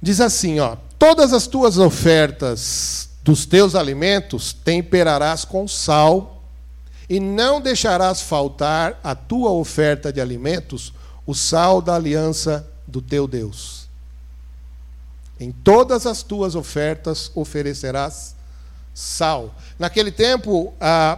Diz 0.00 0.20
assim, 0.20 0.60
ó: 0.60 0.76
Todas 0.98 1.32
as 1.32 1.46
tuas 1.46 1.78
ofertas 1.78 3.08
dos 3.22 3.46
teus 3.46 3.74
alimentos 3.74 4.52
temperarás 4.52 5.44
com 5.44 5.66
sal, 5.66 6.42
e 7.08 7.18
não 7.18 7.60
deixarás 7.60 8.20
faltar 8.20 9.00
a 9.02 9.14
tua 9.14 9.50
oferta 9.50 10.12
de 10.12 10.20
alimentos 10.20 10.92
o 11.26 11.34
sal 11.34 11.80
da 11.80 11.94
aliança 11.94 12.68
do 12.86 13.00
teu 13.00 13.26
Deus. 13.26 13.87
Em 15.40 15.52
todas 15.52 16.06
as 16.06 16.22
tuas 16.22 16.54
ofertas 16.54 17.30
oferecerás 17.34 18.34
sal. 18.92 19.54
Naquele 19.78 20.10
tempo, 20.10 20.74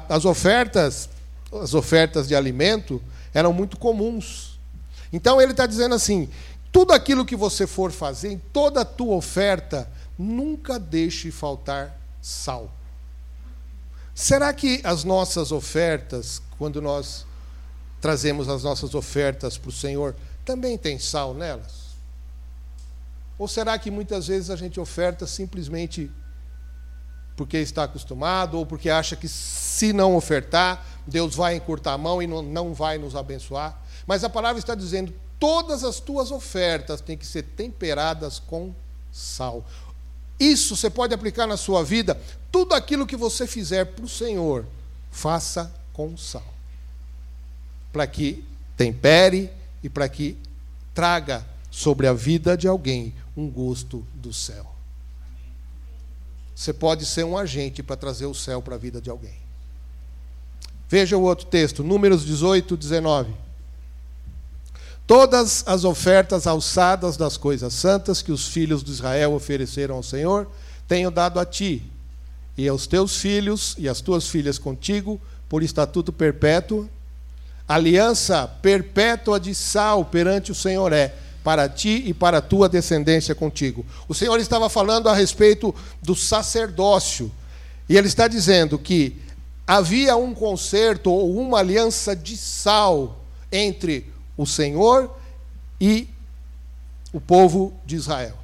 as 0.08 0.24
ofertas, 0.24 1.08
as 1.52 1.72
ofertas 1.72 2.28
de 2.28 2.34
alimento, 2.34 3.02
eram 3.32 3.52
muito 3.52 3.78
comuns. 3.78 4.58
Então 5.12 5.40
ele 5.40 5.52
está 5.52 5.66
dizendo 5.66 5.94
assim: 5.94 6.28
tudo 6.70 6.92
aquilo 6.92 7.24
que 7.24 7.34
você 7.34 7.66
for 7.66 7.90
fazer, 7.90 8.30
em 8.32 8.38
toda 8.38 8.82
a 8.82 8.84
tua 8.84 9.14
oferta, 9.14 9.90
nunca 10.18 10.78
deixe 10.78 11.30
faltar 11.30 11.98
sal. 12.20 12.70
Será 14.14 14.52
que 14.52 14.80
as 14.84 15.02
nossas 15.02 15.50
ofertas, 15.50 16.42
quando 16.58 16.82
nós 16.82 17.24
trazemos 18.02 18.48
as 18.50 18.62
nossas 18.62 18.94
ofertas 18.94 19.56
para 19.56 19.70
o 19.70 19.72
Senhor, 19.72 20.14
também 20.44 20.76
tem 20.76 20.98
sal 20.98 21.32
nelas? 21.32 21.79
Ou 23.40 23.48
será 23.48 23.78
que 23.78 23.90
muitas 23.90 24.26
vezes 24.26 24.50
a 24.50 24.54
gente 24.54 24.78
oferta 24.78 25.26
simplesmente 25.26 26.10
porque 27.34 27.56
está 27.56 27.84
acostumado 27.84 28.58
ou 28.58 28.66
porque 28.66 28.90
acha 28.90 29.16
que 29.16 29.26
se 29.26 29.94
não 29.94 30.14
ofertar, 30.14 30.84
Deus 31.06 31.36
vai 31.36 31.56
encurtar 31.56 31.94
a 31.94 31.98
mão 31.98 32.20
e 32.20 32.26
não 32.26 32.74
vai 32.74 32.98
nos 32.98 33.16
abençoar? 33.16 33.80
Mas 34.06 34.22
a 34.24 34.28
palavra 34.28 34.58
está 34.58 34.74
dizendo: 34.74 35.14
todas 35.38 35.84
as 35.84 36.00
tuas 36.00 36.30
ofertas 36.30 37.00
têm 37.00 37.16
que 37.16 37.24
ser 37.24 37.44
temperadas 37.44 38.38
com 38.38 38.74
sal. 39.10 39.64
Isso 40.38 40.76
você 40.76 40.90
pode 40.90 41.14
aplicar 41.14 41.46
na 41.46 41.56
sua 41.56 41.82
vida. 41.82 42.20
Tudo 42.52 42.74
aquilo 42.74 43.06
que 43.06 43.16
você 43.16 43.46
fizer 43.46 43.86
para 43.86 44.04
o 44.04 44.08
Senhor, 44.08 44.66
faça 45.10 45.74
com 45.94 46.14
sal. 46.14 46.44
Para 47.90 48.06
que 48.06 48.44
tempere 48.76 49.50
e 49.82 49.88
para 49.88 50.10
que 50.10 50.36
traga 50.92 51.42
sobre 51.70 52.06
a 52.06 52.12
vida 52.12 52.54
de 52.54 52.68
alguém 52.68 53.14
um 53.36 53.48
gosto 53.48 54.06
do 54.14 54.32
céu. 54.32 54.74
Você 56.54 56.72
pode 56.72 57.06
ser 57.06 57.24
um 57.24 57.38
agente 57.38 57.82
para 57.82 57.96
trazer 57.96 58.26
o 58.26 58.34
céu 58.34 58.60
para 58.60 58.74
a 58.74 58.78
vida 58.78 59.00
de 59.00 59.08
alguém. 59.08 59.38
Veja 60.88 61.16
o 61.16 61.22
outro 61.22 61.46
texto, 61.46 61.82
Números 61.82 62.24
18, 62.24 62.76
19. 62.76 63.32
Todas 65.06 65.64
as 65.66 65.84
ofertas 65.84 66.46
alçadas 66.46 67.16
das 67.16 67.36
coisas 67.36 67.72
santas 67.72 68.22
que 68.22 68.30
os 68.30 68.48
filhos 68.48 68.84
de 68.84 68.90
Israel 68.90 69.32
ofereceram 69.32 69.96
ao 69.96 70.02
Senhor, 70.02 70.50
tenho 70.86 71.10
dado 71.10 71.40
a 71.40 71.46
ti, 71.46 71.82
e 72.56 72.68
aos 72.68 72.86
teus 72.86 73.16
filhos 73.16 73.74
e 73.78 73.88
às 73.88 74.00
tuas 74.00 74.28
filhas 74.28 74.58
contigo, 74.58 75.20
por 75.48 75.62
estatuto 75.62 76.12
perpétuo, 76.12 76.88
aliança 77.66 78.46
perpétua 78.60 79.40
de 79.40 79.54
sal 79.54 80.04
perante 80.04 80.52
o 80.52 80.54
Senhor 80.54 80.92
é 80.92 81.14
para 81.42 81.68
ti 81.68 82.02
e 82.06 82.14
para 82.14 82.38
a 82.38 82.42
tua 82.42 82.68
descendência 82.68 83.34
contigo. 83.34 83.84
O 84.08 84.14
Senhor 84.14 84.38
estava 84.38 84.68
falando 84.68 85.08
a 85.08 85.14
respeito 85.14 85.74
do 86.02 86.14
sacerdócio, 86.14 87.30
e 87.88 87.96
ele 87.96 88.06
está 88.06 88.28
dizendo 88.28 88.78
que 88.78 89.20
havia 89.66 90.16
um 90.16 90.34
concerto 90.34 91.10
ou 91.10 91.36
uma 91.38 91.58
aliança 91.58 92.14
de 92.14 92.36
sal 92.36 93.24
entre 93.50 94.12
o 94.36 94.46
Senhor 94.46 95.10
e 95.80 96.08
o 97.12 97.20
povo 97.20 97.72
de 97.84 97.96
Israel. 97.96 98.36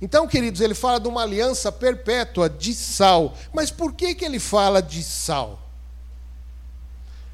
Então, 0.00 0.26
queridos, 0.26 0.60
ele 0.60 0.74
fala 0.74 1.00
de 1.00 1.08
uma 1.08 1.22
aliança 1.22 1.72
perpétua 1.72 2.50
de 2.50 2.74
sal. 2.74 3.34
Mas 3.52 3.70
por 3.70 3.94
que, 3.94 4.14
que 4.14 4.24
ele 4.24 4.38
fala 4.38 4.82
de 4.82 5.02
sal? 5.02 5.58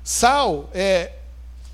Sal 0.05 0.71
é, 0.73 1.13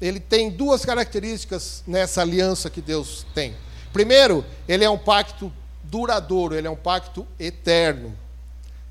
ele 0.01 0.21
tem 0.21 0.51
duas 0.51 0.85
características 0.85 1.83
nessa 1.87 2.23
aliança 2.23 2.71
que 2.71 2.81
Deus 2.81 3.27
tem. 3.35 3.55
Primeiro, 3.93 4.45
ele 4.69 4.85
é 4.85 4.91
um 4.91 4.99
pacto 4.99 5.53
duradouro, 5.83 6.55
ele 6.55 6.67
é 6.67 6.71
um 6.71 6.77
pacto 6.77 7.27
eterno. 7.39 8.13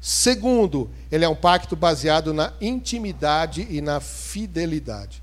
Segundo, 0.01 0.89
ele 1.11 1.25
é 1.25 1.29
um 1.29 1.35
pacto 1.35 1.75
baseado 1.75 2.33
na 2.33 2.53
intimidade 2.59 3.67
e 3.69 3.81
na 3.81 3.99
fidelidade. 3.99 5.21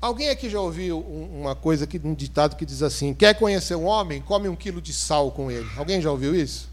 Alguém 0.00 0.30
aqui 0.30 0.48
já 0.48 0.58
ouviu 0.58 0.98
uma 1.00 1.54
coisa, 1.54 1.86
um 2.04 2.14
ditado 2.14 2.56
que 2.56 2.64
diz 2.64 2.82
assim: 2.82 3.12
quer 3.12 3.34
conhecer 3.34 3.74
um 3.74 3.84
homem, 3.84 4.22
come 4.22 4.48
um 4.48 4.56
quilo 4.56 4.80
de 4.80 4.94
sal 4.94 5.30
com 5.30 5.50
ele. 5.50 5.68
Alguém 5.76 6.00
já 6.00 6.10
ouviu 6.10 6.34
isso? 6.34 6.70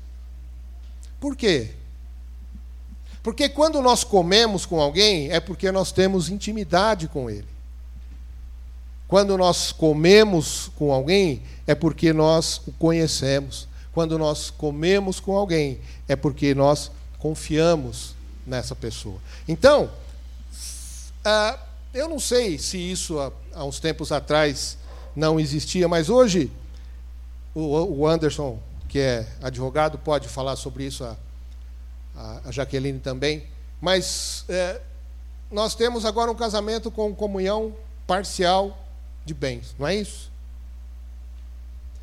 Por 1.19 1.35
quê? 1.35 1.71
Porque 3.21 3.49
quando 3.49 3.81
nós 3.81 4.05
comemos 4.05 4.65
com 4.65 4.79
alguém, 4.79 5.29
é 5.29 5.41
porque 5.41 5.69
nós 5.71 5.91
temos 5.91 6.29
intimidade 6.29 7.09
com 7.09 7.29
ele. 7.29 7.56
Quando 9.07 9.37
nós 9.37 9.71
comemos 9.71 10.69
com 10.75 10.91
alguém, 10.91 11.41
é 11.65 11.73
porque 11.73 12.11
nós 12.11 12.61
o 12.67 12.71
conhecemos. 12.73 13.67
Quando 13.93 14.17
nós 14.17 14.49
comemos 14.49 15.19
com 15.19 15.35
alguém, 15.35 15.79
é 16.07 16.15
porque 16.15 16.53
nós 16.53 16.91
confiamos 17.17 18.15
nessa 18.45 18.75
pessoa. 18.75 19.17
Então, 19.47 19.89
ah, 21.23 21.57
eu 21.93 22.07
não 22.07 22.19
sei 22.19 22.57
se 22.57 22.77
isso 22.77 23.19
há, 23.19 23.31
há 23.53 23.63
uns 23.63 23.79
tempos 23.79 24.11
atrás 24.11 24.77
não 25.15 25.39
existia, 25.39 25.87
mas 25.87 26.09
hoje 26.09 26.51
o, 27.55 28.01
o 28.01 28.07
Anderson, 28.07 28.59
que 28.87 28.99
é 28.99 29.27
advogado, 29.41 29.97
pode 29.97 30.27
falar 30.27 30.55
sobre 30.57 30.83
isso, 30.85 31.03
a, 31.03 31.15
a 32.45 32.51
Jaqueline 32.51 32.99
também. 32.99 33.47
Mas 33.81 34.45
é, 34.47 34.81
nós 35.49 35.73
temos 35.75 36.05
agora 36.05 36.29
um 36.29 36.35
casamento 36.35 36.91
com 36.91 37.15
comunhão 37.15 37.73
parcial 38.05 38.77
de 39.27 39.33
bens, 39.33 39.75
não 39.77 39.85
é 39.85 39.95
isso? 39.95 40.31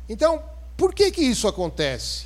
Então, 0.07 0.41
por 0.77 0.93
que 0.93 1.11
que 1.11 1.21
isso 1.21 1.47
acontece? 1.47 2.25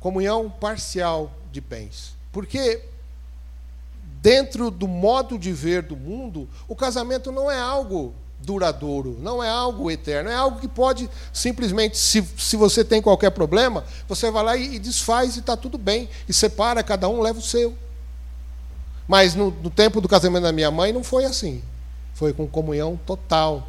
Comunhão 0.00 0.50
parcial 0.50 1.30
de 1.52 1.60
bens. 1.60 2.14
Porque 2.32 2.82
dentro 4.22 4.70
do 4.70 4.88
modo 4.88 5.38
de 5.38 5.52
ver 5.52 5.82
do 5.82 5.96
mundo, 5.96 6.48
o 6.66 6.74
casamento 6.74 7.30
não 7.30 7.50
é 7.50 7.60
algo 7.60 8.14
duradouro, 8.40 9.18
não 9.20 9.44
é 9.44 9.50
algo 9.50 9.90
eterno, 9.90 10.30
é 10.30 10.34
algo 10.34 10.58
que 10.58 10.68
pode 10.68 11.10
simplesmente, 11.30 11.98
se, 11.98 12.26
se 12.38 12.56
você 12.56 12.82
tem 12.82 13.02
qualquer 13.02 13.30
problema, 13.30 13.84
você 14.08 14.30
vai 14.30 14.42
lá 14.42 14.56
e, 14.56 14.76
e 14.76 14.78
desfaz 14.78 15.36
e 15.36 15.40
está 15.40 15.54
tudo 15.54 15.76
bem, 15.76 16.08
e 16.26 16.32
separa, 16.32 16.82
cada 16.82 17.06
um 17.06 17.20
leva 17.20 17.38
o 17.38 17.42
seu. 17.42 17.76
Mas 19.06 19.34
no, 19.34 19.50
no 19.50 19.68
tempo 19.68 20.00
do 20.00 20.08
casamento 20.08 20.44
da 20.44 20.52
minha 20.52 20.70
mãe 20.70 20.90
não 20.90 21.04
foi 21.04 21.26
assim, 21.26 21.62
foi 22.20 22.34
com 22.34 22.46
comunhão 22.46 23.00
total 23.06 23.66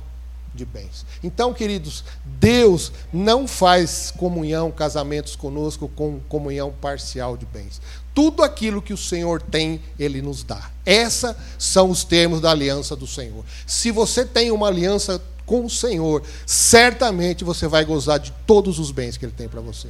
de 0.53 0.65
bens. 0.65 1.05
Então, 1.23 1.53
queridos, 1.53 2.03
Deus 2.25 2.91
não 3.13 3.47
faz 3.47 4.11
comunhão, 4.11 4.69
casamentos 4.69 5.37
conosco 5.37 5.87
com 5.95 6.19
comunhão 6.27 6.73
parcial 6.81 7.37
de 7.37 7.45
bens. 7.45 7.81
Tudo 8.13 8.43
aquilo 8.43 8.81
que 8.81 8.91
o 8.91 8.97
Senhor 8.97 9.41
tem, 9.41 9.81
Ele 9.97 10.21
nos 10.21 10.43
dá. 10.43 10.69
Esses 10.85 11.33
são 11.57 11.89
os 11.89 12.03
termos 12.03 12.41
da 12.41 12.51
aliança 12.51 12.93
do 12.93 13.07
Senhor. 13.07 13.45
Se 13.65 13.89
você 13.89 14.25
tem 14.25 14.51
uma 14.51 14.67
aliança 14.67 15.23
com 15.45 15.63
o 15.63 15.69
Senhor, 15.69 16.21
certamente 16.45 17.45
você 17.45 17.69
vai 17.69 17.85
gozar 17.85 18.19
de 18.19 18.33
todos 18.45 18.79
os 18.79 18.91
bens 18.91 19.15
que 19.15 19.23
Ele 19.23 19.31
tem 19.31 19.47
para 19.47 19.61
você. 19.61 19.87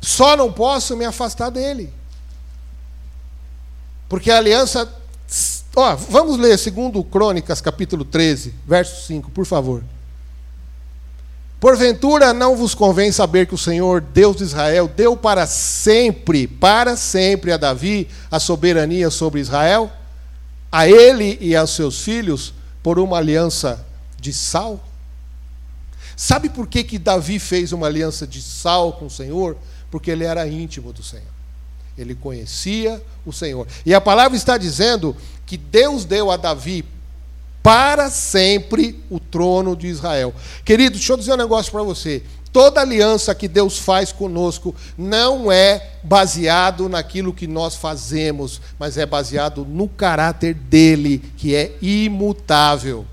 Só 0.00 0.34
não 0.38 0.50
posso 0.50 0.96
me 0.96 1.04
afastar 1.04 1.50
dele. 1.50 1.92
Porque 4.08 4.30
a 4.30 4.38
aliança. 4.38 4.90
Ó, 5.80 5.94
vamos 5.94 6.40
ler 6.40 6.58
segundo 6.58 7.04
Crônicas, 7.04 7.60
capítulo 7.60 8.04
13, 8.04 8.52
verso 8.66 9.06
5, 9.06 9.30
por 9.30 9.46
favor. 9.46 9.84
Porventura 11.60 12.32
não 12.32 12.56
vos 12.56 12.74
convém 12.74 13.12
saber 13.12 13.46
que 13.46 13.54
o 13.54 13.58
Senhor, 13.58 14.00
Deus 14.00 14.38
de 14.38 14.42
Israel, 14.42 14.88
deu 14.88 15.16
para 15.16 15.46
sempre, 15.46 16.48
para 16.48 16.96
sempre 16.96 17.52
a 17.52 17.56
Davi 17.56 18.08
a 18.28 18.40
soberania 18.40 19.08
sobre 19.08 19.40
Israel, 19.40 19.88
a 20.72 20.88
ele 20.88 21.38
e 21.40 21.54
aos 21.54 21.70
seus 21.70 22.00
filhos, 22.00 22.52
por 22.82 22.98
uma 22.98 23.18
aliança 23.18 23.86
de 24.20 24.32
sal? 24.32 24.84
Sabe 26.16 26.48
por 26.48 26.66
que, 26.66 26.82
que 26.82 26.98
Davi 26.98 27.38
fez 27.38 27.70
uma 27.70 27.86
aliança 27.86 28.26
de 28.26 28.42
sal 28.42 28.94
com 28.94 29.06
o 29.06 29.10
Senhor? 29.10 29.56
Porque 29.92 30.10
ele 30.10 30.24
era 30.24 30.48
íntimo 30.48 30.92
do 30.92 31.04
Senhor. 31.04 31.38
Ele 31.96 32.16
conhecia 32.16 33.00
o 33.24 33.32
Senhor. 33.32 33.66
E 33.86 33.94
a 33.94 34.00
palavra 34.00 34.36
está 34.36 34.56
dizendo 34.56 35.16
que 35.48 35.56
Deus 35.56 36.04
deu 36.04 36.30
a 36.30 36.36
Davi 36.36 36.84
para 37.62 38.10
sempre 38.10 39.02
o 39.08 39.18
trono 39.18 39.74
de 39.74 39.86
Israel. 39.86 40.34
Querido, 40.62 40.96
deixa 40.96 41.14
eu 41.14 41.16
dizer 41.16 41.32
um 41.32 41.38
negócio 41.38 41.72
para 41.72 41.82
você. 41.82 42.22
Toda 42.52 42.82
aliança 42.82 43.34
que 43.34 43.48
Deus 43.48 43.78
faz 43.78 44.12
conosco 44.12 44.74
não 44.96 45.50
é 45.50 45.92
baseado 46.02 46.86
naquilo 46.86 47.32
que 47.32 47.46
nós 47.46 47.74
fazemos, 47.74 48.60
mas 48.78 48.98
é 48.98 49.06
baseado 49.06 49.64
no 49.64 49.88
caráter 49.88 50.52
dele, 50.52 51.18
que 51.38 51.54
é 51.54 51.74
imutável. 51.80 53.06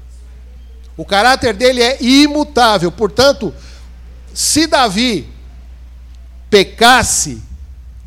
O 0.97 1.05
caráter 1.05 1.53
dele 1.53 1.81
é 1.81 2.03
imutável. 2.03 2.91
Portanto, 2.91 3.53
se 4.33 4.67
Davi 4.67 5.29
pecasse, 6.49 7.41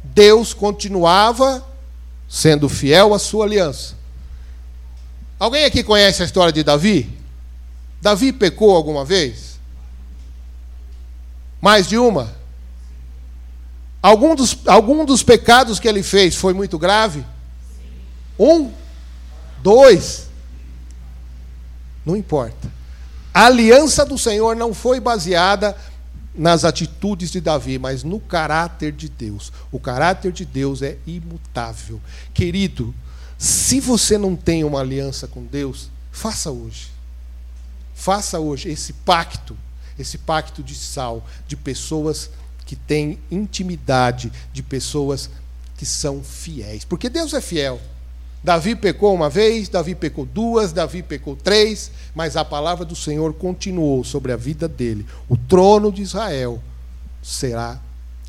Deus 0.05 0.53
continuava 0.53 1.67
sendo 2.29 2.69
fiel 2.69 3.15
à 3.15 3.19
sua 3.19 3.47
aliança. 3.47 3.98
Alguém 5.39 5.65
aqui 5.65 5.83
conhece 5.85 6.23
a 6.23 6.27
história 6.27 6.53
de 6.53 6.65
Davi? 6.65 7.09
Davi 8.01 8.33
pecou 8.33 8.75
alguma 8.75 9.05
vez? 9.05 9.59
Mais 11.61 11.87
de 11.87 11.97
uma? 11.97 12.37
Algum 14.03 14.35
dos, 14.35 14.59
algum 14.67 15.05
dos 15.05 15.23
pecados 15.23 15.79
que 15.79 15.89
ele 15.89 16.03
fez 16.03 16.35
foi 16.35 16.53
muito 16.53 16.79
grave? 16.79 17.25
Um? 18.39 18.73
Dois? 19.63 20.29
Não 22.05 22.17
importa. 22.17 22.71
A 23.35 23.47
aliança 23.47 24.05
do 24.05 24.17
Senhor 24.17 24.57
não 24.57 24.73
foi 24.73 25.01
baseada 25.01 25.77
nas 26.35 26.65
atitudes 26.65 27.31
de 27.31 27.41
Davi, 27.41 27.79
mas 27.79 28.05
no 28.05 28.21
caráter 28.21 28.93
de 28.93 29.09
Deus. 29.09 29.53
O 29.73 29.81
caráter 29.81 30.33
de 30.33 30.45
Deus 30.45 30.83
é 30.83 30.97
imutável. 31.07 32.01
Querido, 32.33 32.95
se 33.39 33.79
você 33.79 34.19
não 34.19 34.35
tem 34.35 34.65
uma 34.65 34.81
aliança 34.81 35.29
com 35.29 35.45
Deus, 35.45 35.89
faça 36.11 36.51
hoje. 36.51 36.89
Faça 37.95 38.41
hoje 38.41 38.69
esse 38.69 38.93
pacto, 38.93 39.57
esse 39.97 40.19
pacto 40.19 40.61
de 40.61 40.75
sal, 40.75 41.25
de 41.47 41.57
pessoas 41.57 42.31
que 42.67 42.75
têm 42.75 43.19
intimidade, 43.31 44.33
de 44.53 44.63
pessoas 44.63 45.31
que 45.77 45.87
são 45.87 46.23
fiéis. 46.23 46.85
Porque 46.85 47.09
Deus 47.09 47.33
é 47.33 47.41
fiel. 47.41 47.81
Davi 48.43 48.75
pecou 48.75 49.15
uma 49.15 49.31
vez, 49.31 49.69
Davi 49.69 49.95
pecou 49.95 50.25
duas, 50.25 50.73
Davi 50.73 51.03
pecou 51.03 51.37
três, 51.37 51.91
mas 52.15 52.37
a 52.37 52.45
palavra 52.45 52.85
do 52.85 52.95
Senhor 52.95 53.35
continuou 53.35 54.03
sobre 54.05 54.33
a 54.33 54.37
vida 54.37 54.69
dele. 54.69 55.07
O 55.29 55.37
trono 55.37 55.93
de 55.93 56.03
Israel 56.03 56.63
será 57.23 57.81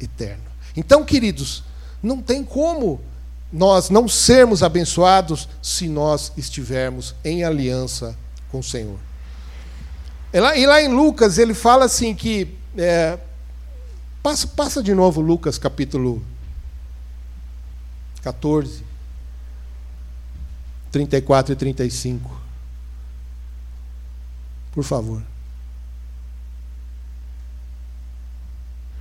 eterno. 0.02 0.43
Então, 0.76 1.04
queridos, 1.04 1.63
não 2.02 2.22
tem 2.22 2.43
como 2.43 3.02
nós 3.52 3.90
não 3.90 4.08
sermos 4.08 4.62
abençoados 4.62 5.50
se 5.62 5.88
nós 5.88 6.32
estivermos 6.38 7.16
em 7.24 7.44
aliança 7.44 8.16
com 8.52 8.60
o 8.60 8.64
Senhor. 8.64 9.00
E 10.32 10.40
lá, 10.40 10.56
e 10.56 10.66
lá 10.66 10.82
em 10.82 10.88
Lucas 10.88 11.38
ele 11.38 11.54
fala 11.54 11.86
assim 11.86 12.14
que. 12.14 12.56
É, 12.78 13.18
passa, 14.22 14.48
passa 14.48 14.84
de 14.84 14.94
novo 14.94 15.22
Lucas 15.22 15.58
capítulo 15.58 16.24
14, 18.22 18.84
34 20.92 21.54
e 21.54 21.56
35. 21.56 22.42
Por 24.72 24.84
favor. 24.84 25.24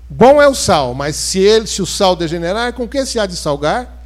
Bom 0.08 0.40
é 0.40 0.48
o 0.48 0.54
sal, 0.54 0.94
mas 0.94 1.16
se 1.16 1.38
ele, 1.38 1.66
se 1.66 1.82
o 1.82 1.86
sal 1.86 2.16
degenerar, 2.16 2.72
com 2.72 2.88
que 2.88 3.04
se 3.04 3.18
há 3.18 3.26
de 3.26 3.36
salgar? 3.36 3.97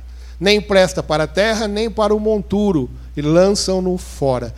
Nem 0.43 0.61
presta 0.61 1.05
para 1.05 1.23
a 1.23 1.29
terra, 1.29 1.69
nem 1.69 1.89
para 1.89 2.13
o 2.13 2.19
monturo, 2.19 2.91
e 3.17 3.23
lançam-no 3.23 3.97
fora. 3.97 4.53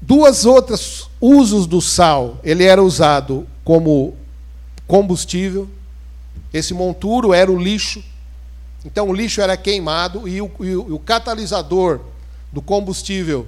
Duas 0.00 0.46
outras 0.46 1.10
usos 1.20 1.66
do 1.66 1.82
sal. 1.82 2.38
Ele 2.42 2.64
era 2.64 2.82
usado 2.82 3.46
como 3.62 4.16
combustível. 4.86 5.68
Esse 6.54 6.72
monturo 6.72 7.34
era 7.34 7.52
o 7.52 7.62
lixo. 7.62 8.02
Então 8.82 9.10
o 9.10 9.12
lixo 9.12 9.42
era 9.42 9.58
queimado 9.58 10.26
e 10.26 10.40
o, 10.40 10.50
e 10.60 10.74
o, 10.74 10.98
catalisador 10.98 12.00
do 12.50 12.62
combustível 12.62 13.46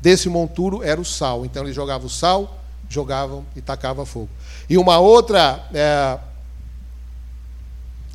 desse 0.00 0.28
monturo 0.28 0.82
era 0.82 1.00
o 1.00 1.04
sal. 1.04 1.46
Então 1.46 1.62
eles 1.62 1.76
jogavam 1.76 2.08
o 2.08 2.10
sal, 2.10 2.58
jogavam 2.88 3.46
e 3.54 3.60
tacavam 3.60 4.04
fogo. 4.04 4.30
E 4.68 4.76
uma 4.76 4.98
outra 4.98 5.64
é, 5.72 6.18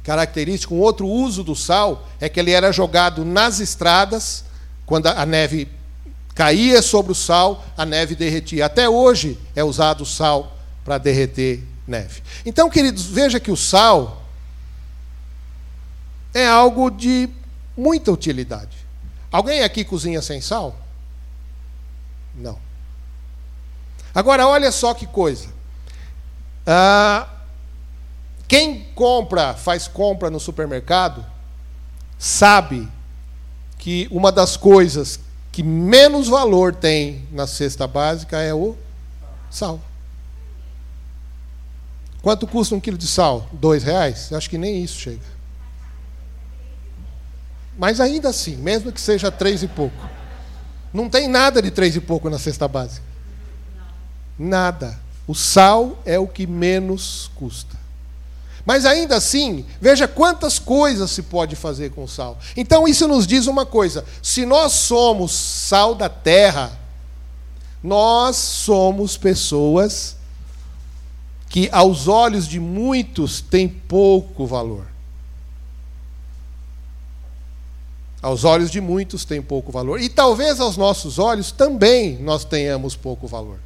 característica, 0.03 0.73
um 0.73 0.79
outro 0.79 1.07
uso 1.07 1.43
do 1.43 1.55
sal 1.55 2.07
é 2.19 2.27
que 2.27 2.39
ele 2.39 2.51
era 2.51 2.71
jogado 2.71 3.23
nas 3.23 3.59
estradas, 3.59 4.43
quando 4.85 5.07
a 5.07 5.25
neve 5.25 5.69
caía 6.33 6.81
sobre 6.81 7.11
o 7.11 7.15
sal, 7.15 7.63
a 7.77 7.85
neve 7.85 8.15
derretia. 8.15 8.65
Até 8.65 8.89
hoje 8.89 9.39
é 9.55 9.63
usado 9.63 10.01
o 10.01 10.05
sal 10.05 10.57
para 10.83 10.97
derreter 10.97 11.63
neve. 11.87 12.21
Então, 12.45 12.69
queridos, 12.69 13.05
veja 13.05 13.39
que 13.39 13.51
o 13.51 13.57
sal 13.57 14.23
é 16.33 16.47
algo 16.47 16.89
de 16.89 17.29
muita 17.77 18.11
utilidade. 18.11 18.77
Alguém 19.31 19.63
aqui 19.63 19.83
cozinha 19.83 20.21
sem 20.21 20.41
sal? 20.41 20.75
Não. 22.35 22.57
Agora, 24.13 24.47
olha 24.47 24.71
só 24.71 24.93
que 24.93 25.05
coisa. 25.05 25.47
Ah, 26.65 27.27
quem 28.51 28.85
compra, 28.93 29.53
faz 29.53 29.87
compra 29.87 30.29
no 30.29 30.37
supermercado, 30.37 31.25
sabe 32.19 32.85
que 33.77 34.09
uma 34.11 34.29
das 34.29 34.57
coisas 34.57 35.21
que 35.53 35.63
menos 35.63 36.27
valor 36.27 36.75
tem 36.75 37.25
na 37.31 37.47
cesta 37.47 37.87
básica 37.87 38.41
é 38.41 38.53
o 38.53 38.75
sal. 39.49 39.79
Quanto 42.21 42.45
custa 42.45 42.75
um 42.75 42.81
quilo 42.81 42.97
de 42.97 43.07
sal? 43.07 43.47
Dois 43.53 43.83
reais? 43.83 44.33
Acho 44.33 44.49
que 44.49 44.57
nem 44.57 44.83
isso 44.83 44.99
chega. 44.99 45.21
Mas 47.77 48.01
ainda 48.01 48.27
assim, 48.27 48.57
mesmo 48.57 48.91
que 48.91 48.99
seja 48.99 49.31
três 49.31 49.63
e 49.63 49.67
pouco, 49.69 50.09
não 50.93 51.09
tem 51.09 51.29
nada 51.29 51.61
de 51.61 51.71
três 51.71 51.95
e 51.95 52.01
pouco 52.01 52.29
na 52.29 52.37
cesta 52.37 52.67
básica. 52.67 53.05
Nada. 54.37 54.99
O 55.25 55.33
sal 55.33 55.97
é 56.03 56.19
o 56.19 56.27
que 56.27 56.45
menos 56.45 57.31
custa. 57.35 57.79
Mas 58.65 58.85
ainda 58.85 59.15
assim, 59.15 59.65
veja 59.79 60.07
quantas 60.07 60.59
coisas 60.59 61.09
se 61.11 61.23
pode 61.23 61.55
fazer 61.55 61.91
com 61.91 62.07
sal. 62.07 62.37
Então 62.55 62.87
isso 62.87 63.07
nos 63.07 63.25
diz 63.25 63.47
uma 63.47 63.65
coisa: 63.65 64.05
se 64.21 64.45
nós 64.45 64.73
somos 64.73 65.31
sal 65.31 65.95
da 65.95 66.09
terra, 66.09 66.77
nós 67.83 68.35
somos 68.35 69.17
pessoas 69.17 70.15
que 71.49 71.67
aos 71.71 72.07
olhos 72.07 72.47
de 72.47 72.59
muitos 72.59 73.41
têm 73.41 73.67
pouco 73.67 74.45
valor. 74.45 74.85
Aos 78.21 78.43
olhos 78.43 78.69
de 78.69 78.79
muitos 78.79 79.25
tem 79.25 79.41
pouco 79.41 79.71
valor. 79.71 79.99
E 79.99 80.07
talvez 80.07 80.59
aos 80.59 80.77
nossos 80.77 81.17
olhos 81.17 81.51
também 81.51 82.17
nós 82.19 82.45
tenhamos 82.45 82.95
pouco 82.95 83.27
valor. 83.27 83.57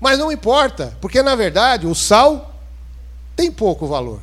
Mas 0.00 0.18
não 0.18 0.32
importa, 0.32 0.96
porque 1.00 1.22
na 1.22 1.34
verdade 1.34 1.86
o 1.86 1.94
sal 1.94 2.53
tem 3.36 3.50
pouco 3.50 3.86
valor. 3.86 4.20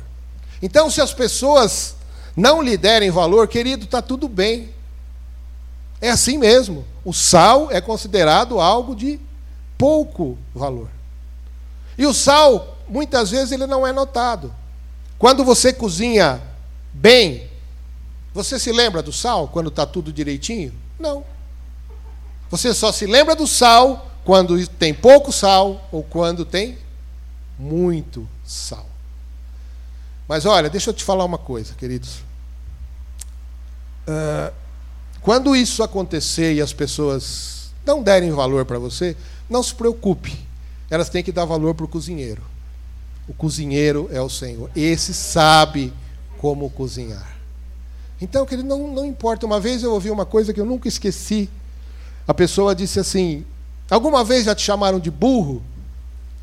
Então, 0.60 0.90
se 0.90 1.00
as 1.00 1.12
pessoas 1.12 1.96
não 2.36 2.62
lhe 2.62 2.76
derem 2.76 3.10
valor, 3.10 3.48
querido, 3.48 3.84
está 3.84 4.00
tudo 4.00 4.28
bem. 4.28 4.70
É 6.00 6.10
assim 6.10 6.38
mesmo. 6.38 6.84
O 7.04 7.12
sal 7.12 7.70
é 7.70 7.80
considerado 7.80 8.60
algo 8.60 8.94
de 8.94 9.20
pouco 9.76 10.38
valor. 10.54 10.88
E 11.98 12.06
o 12.06 12.14
sal, 12.14 12.78
muitas 12.88 13.30
vezes, 13.30 13.52
ele 13.52 13.66
não 13.66 13.86
é 13.86 13.92
notado. 13.92 14.54
Quando 15.18 15.44
você 15.44 15.72
cozinha 15.72 16.40
bem, 16.92 17.48
você 18.34 18.58
se 18.58 18.72
lembra 18.72 19.02
do 19.02 19.12
sal 19.12 19.48
quando 19.48 19.68
está 19.68 19.84
tudo 19.84 20.12
direitinho? 20.12 20.72
Não. 20.98 21.24
Você 22.50 22.72
só 22.72 22.92
se 22.92 23.06
lembra 23.06 23.34
do 23.34 23.46
sal 23.46 24.10
quando 24.24 24.66
tem 24.66 24.94
pouco 24.94 25.32
sal 25.32 25.88
ou 25.90 26.02
quando 26.02 26.44
tem 26.44 26.78
muito 27.58 28.28
sal. 28.44 28.91
Mas 30.28 30.46
olha, 30.46 30.70
deixa 30.70 30.90
eu 30.90 30.94
te 30.94 31.04
falar 31.04 31.24
uma 31.24 31.38
coisa, 31.38 31.74
queridos. 31.74 32.18
Uh, 34.06 34.52
quando 35.20 35.54
isso 35.54 35.82
acontecer 35.82 36.54
e 36.54 36.60
as 36.60 36.72
pessoas 36.72 37.72
não 37.84 38.02
derem 38.02 38.30
valor 38.30 38.64
para 38.64 38.78
você, 38.78 39.16
não 39.48 39.62
se 39.62 39.74
preocupe. 39.74 40.38
Elas 40.90 41.08
têm 41.08 41.22
que 41.22 41.32
dar 41.32 41.44
valor 41.44 41.74
para 41.74 41.84
o 41.84 41.88
cozinheiro. 41.88 42.42
O 43.28 43.32
cozinheiro 43.32 44.08
é 44.12 44.20
o 44.20 44.28
Senhor. 44.28 44.70
Esse 44.74 45.14
sabe 45.14 45.92
como 46.38 46.68
cozinhar. 46.70 47.36
Então, 48.20 48.44
querido, 48.44 48.68
não, 48.68 48.92
não 48.92 49.06
importa. 49.06 49.46
Uma 49.46 49.60
vez 49.60 49.82
eu 49.82 49.92
ouvi 49.92 50.10
uma 50.10 50.26
coisa 50.26 50.52
que 50.52 50.60
eu 50.60 50.66
nunca 50.66 50.88
esqueci. 50.88 51.48
A 52.26 52.34
pessoa 52.34 52.74
disse 52.74 53.00
assim: 53.00 53.44
Alguma 53.90 54.24
vez 54.24 54.44
já 54.44 54.54
te 54.54 54.62
chamaram 54.62 54.98
de 54.98 55.10
burro? 55.10 55.62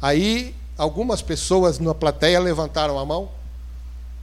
Aí 0.02 0.56
algumas 0.78 1.22
pessoas 1.22 1.80
na 1.80 1.94
plateia 1.94 2.39
levantaram 2.39 2.98
a 2.98 3.06
mão. 3.06 3.30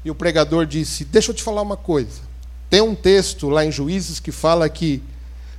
E 0.07 0.11
o 0.11 0.15
pregador 0.15 0.65
disse: 0.67 1.05
Deixa 1.05 1.33
eu 1.33 1.35
te 1.35 1.43
falar 1.43 1.63
uma 1.63 1.77
coisa. 1.77 2.21
Tem 2.71 2.81
um 2.81 2.95
texto 2.95 3.49
lá 3.49 3.65
em 3.65 3.73
Juízes 3.73 4.21
que 4.21 4.31
fala 4.31 4.69
que 4.69 5.03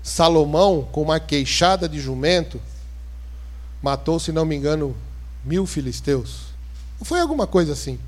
Salomão, 0.01 0.87
com 0.89 1.01
uma 1.01 1.19
queixada 1.19 1.87
de 1.87 1.99
jumento, 1.99 2.61
matou, 3.81 4.17
se 4.21 4.31
não 4.31 4.45
me 4.45 4.55
engano, 4.55 4.95
mil 5.43 5.65
filisteus. 5.65 6.45
Foi 7.01 7.19
alguma 7.19 7.45
coisa 7.45 7.73
assim. 7.73 7.99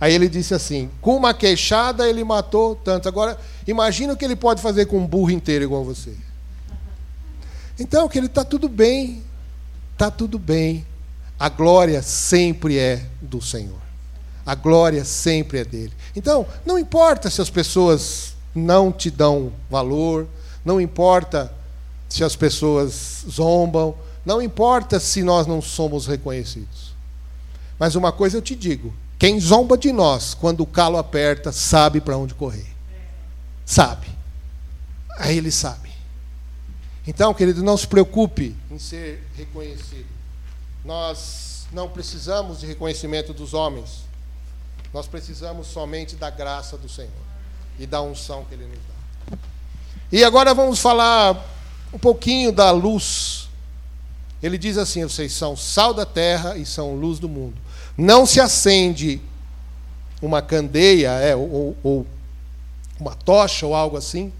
Aí 0.00 0.14
ele 0.14 0.28
disse 0.28 0.54
assim: 0.54 0.88
com 1.00 1.16
uma 1.16 1.34
queixada 1.34 2.08
ele 2.08 2.22
matou 2.22 2.76
tanto. 2.76 3.08
Agora, 3.08 3.36
imagina 3.66 4.12
o 4.12 4.16
que 4.16 4.24
ele 4.24 4.36
pode 4.36 4.62
fazer 4.62 4.86
com 4.86 4.98
um 4.98 5.06
burro 5.06 5.32
inteiro 5.32 5.64
igual 5.64 5.82
você. 5.82 6.14
Então, 7.76 8.08
que 8.08 8.18
ele 8.18 8.26
está 8.26 8.44
tudo 8.44 8.68
bem, 8.68 9.24
está 9.94 10.12
tudo 10.12 10.38
bem. 10.38 10.86
A 11.36 11.48
glória 11.48 12.00
sempre 12.02 12.78
é 12.78 13.04
do 13.20 13.42
Senhor. 13.42 13.85
A 14.46 14.54
glória 14.54 15.04
sempre 15.04 15.58
é 15.58 15.64
dele. 15.64 15.92
Então, 16.14 16.46
não 16.64 16.78
importa 16.78 17.28
se 17.28 17.42
as 17.42 17.50
pessoas 17.50 18.34
não 18.54 18.92
te 18.92 19.10
dão 19.10 19.52
valor, 19.68 20.28
não 20.64 20.80
importa 20.80 21.52
se 22.08 22.22
as 22.22 22.36
pessoas 22.36 23.24
zombam, 23.28 23.94
não 24.24 24.40
importa 24.40 24.98
se 25.00 25.22
nós 25.22 25.46
não 25.46 25.60
somos 25.60 26.06
reconhecidos. 26.06 26.94
Mas 27.78 27.94
uma 27.94 28.12
coisa 28.12 28.36
eu 28.36 28.42
te 28.42 28.54
digo: 28.54 28.94
quem 29.18 29.38
zomba 29.40 29.76
de 29.76 29.92
nós, 29.92 30.34
quando 30.34 30.60
o 30.60 30.66
calo 30.66 30.96
aperta, 30.96 31.52
sabe 31.52 32.00
para 32.00 32.16
onde 32.16 32.34
correr. 32.34 32.66
Sabe. 33.64 34.06
Aí 35.18 35.36
ele 35.36 35.50
sabe. 35.50 35.90
Então, 37.06 37.32
querido, 37.32 37.62
não 37.62 37.76
se 37.76 37.86
preocupe 37.86 38.54
em 38.70 38.78
ser 38.78 39.22
reconhecido. 39.36 40.06
Nós 40.84 41.66
não 41.72 41.88
precisamos 41.88 42.60
de 42.60 42.66
reconhecimento 42.66 43.32
dos 43.32 43.54
homens. 43.54 44.05
Nós 44.92 45.06
precisamos 45.06 45.66
somente 45.66 46.16
da 46.16 46.30
graça 46.30 46.76
do 46.76 46.88
Senhor 46.88 47.10
e 47.78 47.86
da 47.86 48.00
unção 48.00 48.44
que 48.44 48.54
Ele 48.54 48.66
nos 48.66 48.78
dá. 48.78 49.38
E 50.10 50.24
agora 50.24 50.54
vamos 50.54 50.78
falar 50.78 51.44
um 51.92 51.98
pouquinho 51.98 52.52
da 52.52 52.70
luz. 52.70 53.48
Ele 54.42 54.56
diz 54.56 54.78
assim: 54.78 55.02
vocês 55.02 55.32
são 55.32 55.56
sal 55.56 55.92
da 55.92 56.06
terra 56.06 56.56
e 56.56 56.64
são 56.64 56.94
luz 56.94 57.18
do 57.18 57.28
mundo. 57.28 57.56
Não 57.96 58.24
se 58.26 58.40
acende 58.40 59.20
uma 60.22 60.40
candeia 60.40 61.10
é, 61.12 61.34
ou, 61.34 61.76
ou 61.82 62.06
uma 62.98 63.14
tocha 63.14 63.66
ou 63.66 63.74
algo 63.74 63.96
assim 63.96 64.32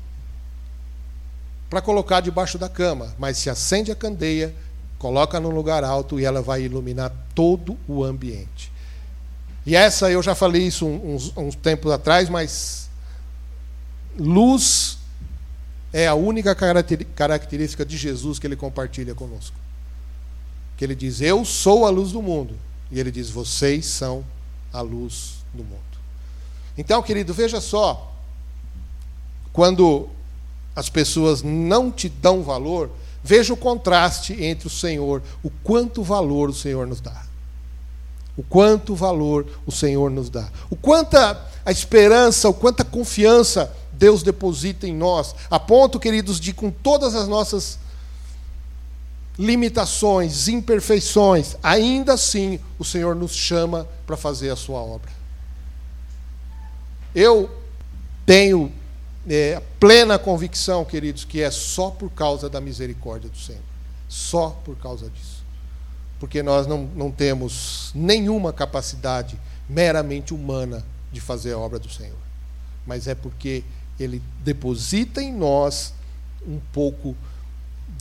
para 1.68 1.80
colocar 1.80 2.20
debaixo 2.20 2.58
da 2.58 2.68
cama, 2.68 3.14
mas 3.18 3.38
se 3.38 3.50
acende 3.50 3.90
a 3.90 3.94
candeia, 3.94 4.54
coloca 4.98 5.40
num 5.40 5.50
lugar 5.50 5.82
alto 5.82 6.20
e 6.20 6.24
ela 6.24 6.40
vai 6.40 6.62
iluminar 6.62 7.12
todo 7.34 7.76
o 7.88 8.04
ambiente. 8.04 8.72
E 9.66 9.74
essa 9.74 10.10
eu 10.10 10.22
já 10.22 10.34
falei 10.34 10.62
isso 10.62 10.86
uns, 10.86 11.36
uns 11.36 11.56
tempos 11.56 11.90
atrás, 11.90 12.28
mas 12.28 12.88
luz 14.16 14.98
é 15.92 16.06
a 16.06 16.14
única 16.14 16.54
característica 16.54 17.84
de 17.84 17.96
Jesus 17.96 18.38
que 18.38 18.46
ele 18.46 18.54
compartilha 18.54 19.14
conosco. 19.14 19.56
Que 20.76 20.84
ele 20.84 20.94
diz: 20.94 21.20
Eu 21.20 21.44
sou 21.44 21.84
a 21.84 21.90
luz 21.90 22.12
do 22.12 22.22
mundo. 22.22 22.54
E 22.92 23.00
ele 23.00 23.10
diz: 23.10 23.28
Vocês 23.28 23.86
são 23.86 24.24
a 24.72 24.80
luz 24.80 25.38
do 25.52 25.64
mundo. 25.64 25.80
Então, 26.78 27.02
querido, 27.02 27.34
veja 27.34 27.60
só. 27.60 28.12
Quando 29.52 30.08
as 30.76 30.88
pessoas 30.88 31.42
não 31.42 31.90
te 31.90 32.08
dão 32.08 32.42
valor, 32.42 32.90
veja 33.24 33.54
o 33.54 33.56
contraste 33.56 34.34
entre 34.44 34.66
o 34.66 34.70
Senhor, 34.70 35.22
o 35.42 35.50
quanto 35.50 36.02
valor 36.02 36.50
o 36.50 36.54
Senhor 36.54 36.86
nos 36.86 37.00
dá. 37.00 37.25
O 38.36 38.42
quanto 38.42 38.94
valor 38.94 39.46
o 39.66 39.72
Senhor 39.72 40.10
nos 40.10 40.28
dá, 40.28 40.48
o 40.70 40.76
quanta 40.76 41.40
a 41.64 41.72
esperança, 41.72 42.48
o 42.48 42.54
quanta 42.54 42.84
confiança 42.84 43.74
Deus 43.92 44.22
deposita 44.22 44.86
em 44.86 44.94
nós, 44.94 45.34
a 45.50 45.58
ponto, 45.58 45.98
queridos, 45.98 46.38
de 46.38 46.52
com 46.52 46.70
todas 46.70 47.14
as 47.14 47.26
nossas 47.26 47.78
limitações, 49.38 50.48
imperfeições, 50.48 51.56
ainda 51.62 52.14
assim 52.14 52.60
o 52.78 52.84
Senhor 52.84 53.14
nos 53.14 53.34
chama 53.34 53.86
para 54.06 54.16
fazer 54.16 54.50
a 54.50 54.56
sua 54.56 54.80
obra. 54.80 55.10
Eu 57.14 57.50
tenho 58.24 58.72
é, 59.28 59.60
plena 59.80 60.18
convicção, 60.18 60.84
queridos, 60.84 61.24
que 61.24 61.42
é 61.42 61.50
só 61.50 61.90
por 61.90 62.10
causa 62.10 62.48
da 62.48 62.60
misericórdia 62.60 63.28
do 63.28 63.38
Senhor. 63.38 63.62
Só 64.08 64.50
por 64.64 64.76
causa 64.76 65.10
disso. 65.10 65.35
Porque 66.18 66.42
nós 66.42 66.66
não, 66.66 66.84
não 66.94 67.10
temos 67.10 67.90
nenhuma 67.94 68.52
capacidade 68.52 69.38
meramente 69.68 70.32
humana 70.32 70.84
de 71.12 71.20
fazer 71.20 71.52
a 71.52 71.58
obra 71.58 71.78
do 71.78 71.90
Senhor. 71.90 72.18
Mas 72.86 73.06
é 73.06 73.14
porque 73.14 73.64
Ele 73.98 74.22
deposita 74.42 75.22
em 75.22 75.32
nós 75.32 75.92
um 76.46 76.60
pouco 76.72 77.16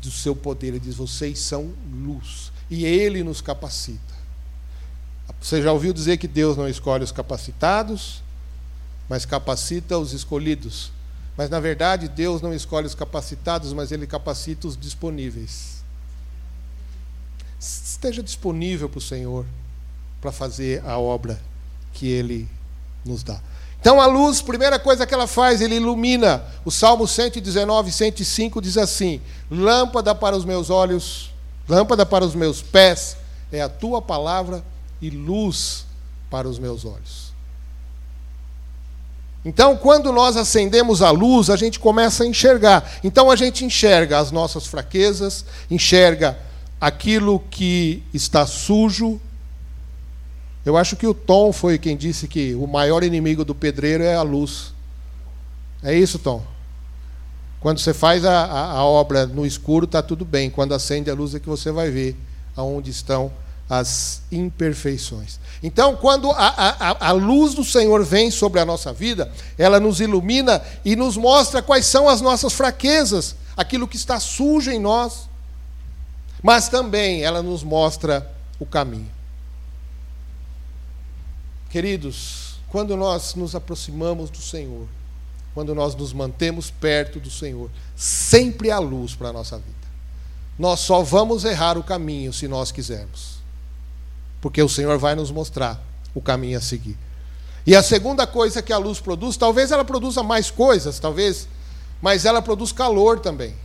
do 0.02 0.12
seu 0.12 0.36
poder. 0.36 0.68
Ele 0.68 0.80
diz: 0.80 0.96
vocês 0.96 1.40
são 1.40 1.74
luz. 1.92 2.52
E 2.70 2.86
Ele 2.86 3.24
nos 3.24 3.42
capacita. 3.42 4.16
Você 5.42 5.62
já 5.62 5.72
ouviu 5.72 5.94
dizer 5.94 6.18
que 6.18 6.28
Deus 6.28 6.58
não 6.58 6.68
escolhe 6.68 7.04
os 7.04 7.12
capacitados, 7.12 8.24
mas 9.08 9.26
capacita 9.26 9.98
os 9.98 10.14
escolhidos. 10.14 10.92
Mas 11.38 11.50
na 11.50 11.60
verdade, 11.60 12.08
Deus 12.08 12.42
não 12.42 12.54
escolhe 12.54 12.88
os 12.88 12.96
capacitados, 12.96 13.74
mas 13.74 13.92
Ele 13.92 14.08
capacita 14.08 14.68
os 14.68 14.78
disponíveis. 14.78 15.75
Esteja 17.60 18.22
disponível 18.22 18.90
para 18.90 18.98
o 18.98 19.02
Senhor 19.02 19.46
para 20.22 20.32
fazer 20.32 20.84
a 20.86 20.98
obra 20.98 21.40
que 21.94 22.08
Ele 22.08 22.48
nos 23.04 23.24
dá. 23.24 23.40
Então 23.86 24.02
a 24.02 24.08
luz, 24.08 24.42
primeira 24.42 24.80
coisa 24.80 25.06
que 25.06 25.14
ela 25.14 25.28
faz, 25.28 25.62
ele 25.62 25.76
ilumina. 25.76 26.44
O 26.66 26.72
Salmo 26.72 27.08
119, 27.08 27.92
105 27.92 28.60
diz 28.60 28.80
assim: 28.80 29.22
Lâmpada 29.50 30.16
para 30.16 30.36
os 30.36 30.44
meus 30.44 30.72
olhos, 30.72 31.30
lâmpada 31.70 32.04
para 32.04 32.26
os 32.26 32.34
meus 32.34 32.64
pés 32.64 33.16
é 33.52 33.62
a 33.62 33.70
tua 33.70 34.02
palavra 34.02 34.64
e 35.00 35.12
luz 35.12 35.86
para 36.32 36.50
os 36.50 36.58
meus 36.58 36.84
olhos. 36.84 37.26
Então, 39.46 39.78
quando 39.78 40.12
nós 40.12 40.36
acendemos 40.36 41.04
a 41.04 41.12
luz, 41.12 41.52
a 41.52 41.56
gente 41.56 41.80
começa 41.80 42.24
a 42.24 42.28
enxergar. 42.28 43.00
Então, 43.04 43.30
a 43.30 43.36
gente 43.36 43.64
enxerga 43.64 44.18
as 44.18 44.32
nossas 44.32 44.66
fraquezas, 44.66 45.46
enxerga 45.70 46.36
aquilo 46.86 47.40
que 47.50 48.04
está 48.14 48.46
sujo, 48.46 49.20
eu 50.64 50.78
acho 50.78 50.96
que 50.96 51.08
o 51.08 51.16
Tom 51.16 51.52
foi 51.52 51.80
quem 51.80 51.98
disse 51.98 52.28
que 52.28 52.54
o 52.54 52.68
maior 52.68 53.04
inimigo 53.04 53.44
do 53.44 53.56
pedreiro 53.56 54.04
é 54.04 54.16
a 54.16 54.22
luz. 54.22 54.72
É 55.82 55.96
isso, 55.96 56.20
Tom? 56.20 56.44
Quando 57.60 57.80
você 57.80 57.92
faz 57.92 58.24
a, 58.24 58.46
a, 58.46 58.72
a 58.74 58.86
obra 58.86 59.26
no 59.26 59.48
escuro, 59.48 59.86
está 59.86 60.04
tudo 60.04 60.24
bem. 60.24 60.52
Quando 60.52 60.76
acende 60.76 61.10
a 61.10 61.16
luz 61.16 61.34
é 61.34 61.40
que 61.40 61.50
você 61.50 61.72
vai 61.72 61.90
ver 61.90 62.16
aonde 62.56 62.92
estão 62.92 63.32
as 63.68 64.22
imperfeições. 64.32 65.40
Então, 65.64 65.96
quando 65.96 66.30
a, 66.30 66.36
a, 66.38 67.08
a, 67.10 67.12
luz 67.14 67.56
do 67.56 67.64
Senhor 67.64 68.06
vem 68.06 68.30
sobre 68.30 68.60
a 68.60 68.66
nossa 68.66 68.94
vida, 68.94 69.32
ela 69.58 69.80
nos 69.80 70.00
ilumina 70.02 70.62
e 70.86 70.96
nos 70.96 71.18
mostra 71.18 71.64
quais 71.64 71.88
são 71.88 72.08
as 72.08 72.22
nossas 72.22 72.54
fraquezas, 72.54 73.36
aquilo 73.58 73.88
que 73.88 73.96
está 73.96 74.20
sujo 74.20 74.70
em 74.70 74.78
nós, 74.78 75.28
mas 76.46 76.70
também 76.70 77.24
ela 77.24 77.42
nos 77.42 77.64
mostra 77.64 78.32
o 78.60 78.68
caminho. 78.68 79.10
Queridos, 81.72 82.60
quando 82.68 82.96
nós 82.96 83.34
nos 83.34 83.56
aproximamos 83.56 84.30
do 84.30 84.38
Senhor, 84.38 84.88
quando 85.56 85.74
nós 85.74 85.96
nos 85.96 86.14
mantemos 86.14 86.70
perto 86.70 87.20
do 87.20 87.32
Senhor, 87.32 87.72
sempre 87.96 88.70
há 88.70 88.78
luz 88.78 89.16
para 89.16 89.30
a 89.30 89.34
nossa 89.34 89.58
vida. 89.58 89.88
Nós 90.60 90.82
só 90.82 91.02
vamos 91.02 91.46
errar 91.46 91.80
o 91.80 91.84
caminho 91.84 92.32
se 92.32 92.48
nós 92.48 92.72
quisermos, 92.72 93.40
porque 94.40 94.62
o 94.62 94.70
Senhor 94.70 95.00
vai 95.00 95.16
nos 95.16 95.32
mostrar 95.32 95.84
o 96.14 96.22
caminho 96.22 96.60
a 96.60 96.62
seguir. 96.62 96.96
E 97.66 97.76
a 97.76 97.82
segunda 97.82 98.28
coisa 98.28 98.62
que 98.62 98.72
a 98.72 98.78
luz 98.78 99.00
produz, 99.00 99.36
talvez 99.36 99.72
ela 99.72 99.84
produza 99.84 100.22
mais 100.22 100.52
coisas, 100.52 101.00
talvez, 101.00 101.48
mas 102.00 102.24
ela 102.24 102.40
produz 102.40 102.72
calor 102.72 103.20
também. 103.20 103.65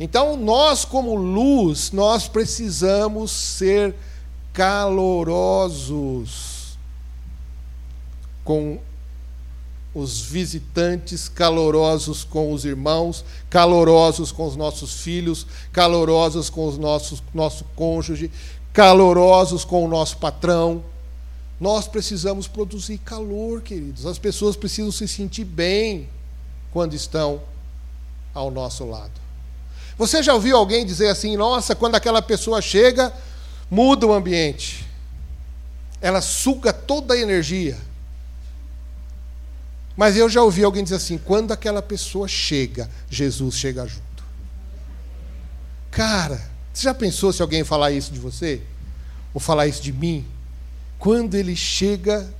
Então, 0.00 0.36
nós, 0.36 0.84
como 0.84 1.16
luz, 1.16 1.90
nós 1.90 2.28
precisamos 2.28 3.32
ser 3.32 3.96
calorosos 4.52 5.88
com 8.44 8.78
os 9.92 10.20
visitantes, 10.20 11.28
calorosos 11.28 12.22
com 12.22 12.52
os 12.52 12.64
irmãos, 12.64 13.24
calorosos 13.50 14.30
com 14.30 14.46
os 14.46 14.54
nossos 14.54 15.00
filhos, 15.00 15.44
calorosos 15.72 16.48
com 16.48 16.68
os 16.68 16.78
nossos 16.78 17.20
nosso 17.34 17.64
cônjuge, 17.74 18.30
calorosos 18.72 19.64
com 19.64 19.84
o 19.84 19.88
nosso 19.88 20.18
patrão. 20.18 20.84
Nós 21.60 21.88
precisamos 21.88 22.46
produzir 22.46 22.98
calor, 22.98 23.62
queridos. 23.62 24.06
As 24.06 24.18
pessoas 24.18 24.56
precisam 24.56 24.92
se 24.92 25.08
sentir 25.08 25.44
bem 25.44 26.08
quando 26.72 26.94
estão 26.94 27.40
ao 28.32 28.50
nosso 28.50 28.84
lado. 28.84 29.27
Você 29.98 30.22
já 30.22 30.32
ouviu 30.32 30.56
alguém 30.56 30.86
dizer 30.86 31.08
assim: 31.08 31.36
"Nossa, 31.36 31.74
quando 31.74 31.96
aquela 31.96 32.22
pessoa 32.22 32.62
chega, 32.62 33.12
muda 33.70 34.06
o 34.06 34.12
ambiente. 34.12 34.86
Ela 36.00 36.20
suga 36.20 36.72
toda 36.72 37.14
a 37.14 37.18
energia. 37.18 37.76
Mas 39.96 40.16
eu 40.16 40.28
já 40.28 40.42
ouvi 40.42 40.62
alguém 40.62 40.84
dizer 40.84 40.96
assim: 40.96 41.18
quando 41.18 41.52
aquela 41.52 41.82
pessoa 41.82 42.28
chega, 42.28 42.88
Jesus 43.10 43.56
chega 43.56 43.84
junto. 43.86 44.24
Cara, 45.90 46.40
você 46.72 46.84
já 46.84 46.94
pensou 46.94 47.32
se 47.32 47.42
alguém 47.42 47.64
falar 47.64 47.90
isso 47.90 48.12
de 48.12 48.20
você? 48.20 48.62
Ou 49.34 49.40
falar 49.40 49.66
isso 49.66 49.82
de 49.82 49.92
mim? 49.92 50.24
Quando 50.98 51.34
ele 51.34 51.56
chega, 51.56 52.32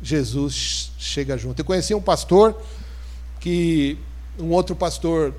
Jesus 0.00 0.92
chega 0.98 1.36
junto. 1.36 1.60
Eu 1.60 1.64
conheci 1.64 1.92
um 1.94 2.00
pastor 2.00 2.56
que 3.40 3.98
um 4.38 4.50
outro 4.50 4.76
pastor 4.76 5.34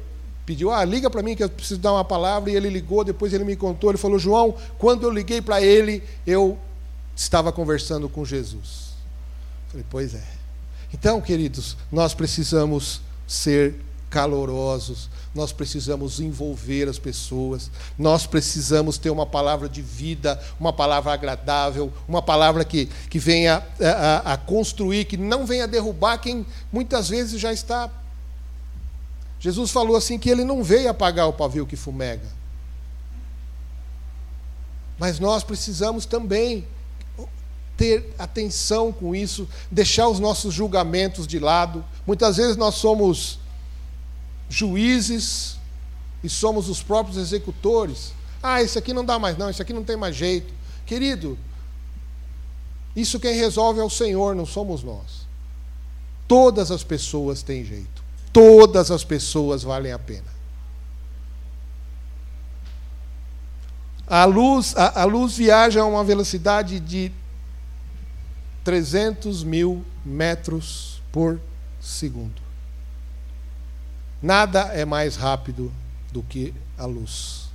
pediu, 0.47 0.71
ah, 0.71 0.85
liga 0.85 1.09
para 1.09 1.21
mim 1.21 1.35
que 1.35 1.43
eu 1.43 1.49
preciso 1.49 1.77
dar 1.77 1.91
uma 1.91 2.05
palavra, 2.05 2.49
e 2.49 2.55
ele 2.55 2.69
ligou, 2.69 3.03
depois 3.03 3.33
ele 3.33 3.43
me 3.43 3.57
contou, 3.57 3.91
ele 3.91 3.97
falou, 3.97 4.17
João, 4.17 4.55
quando 4.79 5.03
eu 5.03 5.11
liguei 5.11 5.41
para 5.41 5.61
ele, 5.61 6.01
eu 6.25 6.57
estava 7.13 7.51
conversando 7.51 8.07
com 8.07 8.23
Jesus. 8.23 8.93
falei, 9.67 9.85
pois 9.89 10.15
é. 10.15 10.23
Então, 10.93 11.19
queridos, 11.19 11.75
nós 11.91 12.13
precisamos 12.13 13.01
ser 13.27 13.75
calorosos, 14.09 15.09
nós 15.35 15.51
precisamos 15.51 16.21
envolver 16.21 16.87
as 16.87 16.97
pessoas, 16.97 17.69
nós 17.99 18.25
precisamos 18.25 18.97
ter 18.97 19.09
uma 19.09 19.25
palavra 19.25 19.67
de 19.67 19.81
vida, 19.81 20.41
uma 20.57 20.71
palavra 20.71 21.11
agradável, 21.11 21.91
uma 22.07 22.21
palavra 22.21 22.63
que, 22.63 22.85
que 23.09 23.19
venha 23.19 23.61
a, 23.81 24.31
a, 24.31 24.33
a 24.33 24.37
construir, 24.37 25.03
que 25.03 25.17
não 25.17 25.45
venha 25.45 25.67
derrubar 25.67 26.19
quem 26.19 26.45
muitas 26.71 27.09
vezes 27.09 27.37
já 27.41 27.51
está 27.51 27.91
Jesus 29.39 29.71
falou 29.71 29.95
assim 29.95 30.17
que 30.17 30.29
ele 30.29 30.43
não 30.43 30.63
veio 30.63 30.89
apagar 30.89 31.27
o 31.27 31.33
pavio 31.33 31.65
que 31.65 31.75
fumega. 31.75 32.27
Mas 34.97 35.19
nós 35.19 35.43
precisamos 35.43 36.05
também 36.05 36.67
ter 37.75 38.15
atenção 38.17 38.91
com 38.91 39.15
isso, 39.15 39.47
deixar 39.69 40.07
os 40.07 40.19
nossos 40.19 40.53
julgamentos 40.53 41.27
de 41.27 41.37
lado. 41.37 41.85
Muitas 42.05 42.37
vezes 42.37 42.57
nós 42.57 42.75
somos 42.75 43.37
juízes 44.49 45.57
e 46.23 46.29
somos 46.29 46.67
os 46.67 46.81
próprios 46.81 47.17
executores. 47.17 48.13
Ah, 48.41 48.63
isso 48.63 48.79
aqui 48.79 48.91
não 48.93 49.05
dá 49.05 49.19
mais, 49.19 49.37
não, 49.37 49.49
isso 49.49 49.61
aqui 49.61 49.73
não 49.73 49.83
tem 49.83 49.95
mais 49.95 50.15
jeito. 50.15 50.51
Querido, 50.87 51.37
isso 52.95 53.19
quem 53.19 53.35
resolve 53.35 53.79
é 53.79 53.83
o 53.83 53.89
Senhor, 53.89 54.35
não 54.35 54.47
somos 54.47 54.81
nós. 54.81 55.27
Todas 56.27 56.71
as 56.71 56.83
pessoas 56.83 57.43
têm 57.43 57.63
jeito 57.63 57.96
todas 58.37 58.91
as 58.91 59.03
pessoas 59.03 59.63
valem 59.63 59.91
a 59.91 59.97
pena. 59.97 60.37
A 64.05 64.25
luz, 64.25 64.75
a, 64.77 65.01
a 65.01 65.05
luz 65.05 65.35
viaja 65.35 65.81
a 65.81 65.85
uma 65.85 66.03
velocidade 66.03 66.79
de 66.79 67.11
300 68.63 69.43
mil 69.43 69.83
metros 70.05 71.01
por 71.11 71.41
segundo. 71.81 72.39
Nada 74.21 74.65
é 74.65 74.85
mais 74.85 75.15
rápido 75.15 75.73
do 76.11 76.21
que 76.21 76.53
a 76.77 76.85
luz. 76.85 77.49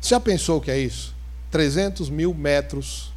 Você 0.00 0.14
já 0.14 0.20
pensou 0.20 0.56
o 0.56 0.60
que 0.62 0.70
é 0.70 0.78
isso? 0.78 1.14
300 1.50 2.08
mil 2.08 2.32
metros 2.32 3.12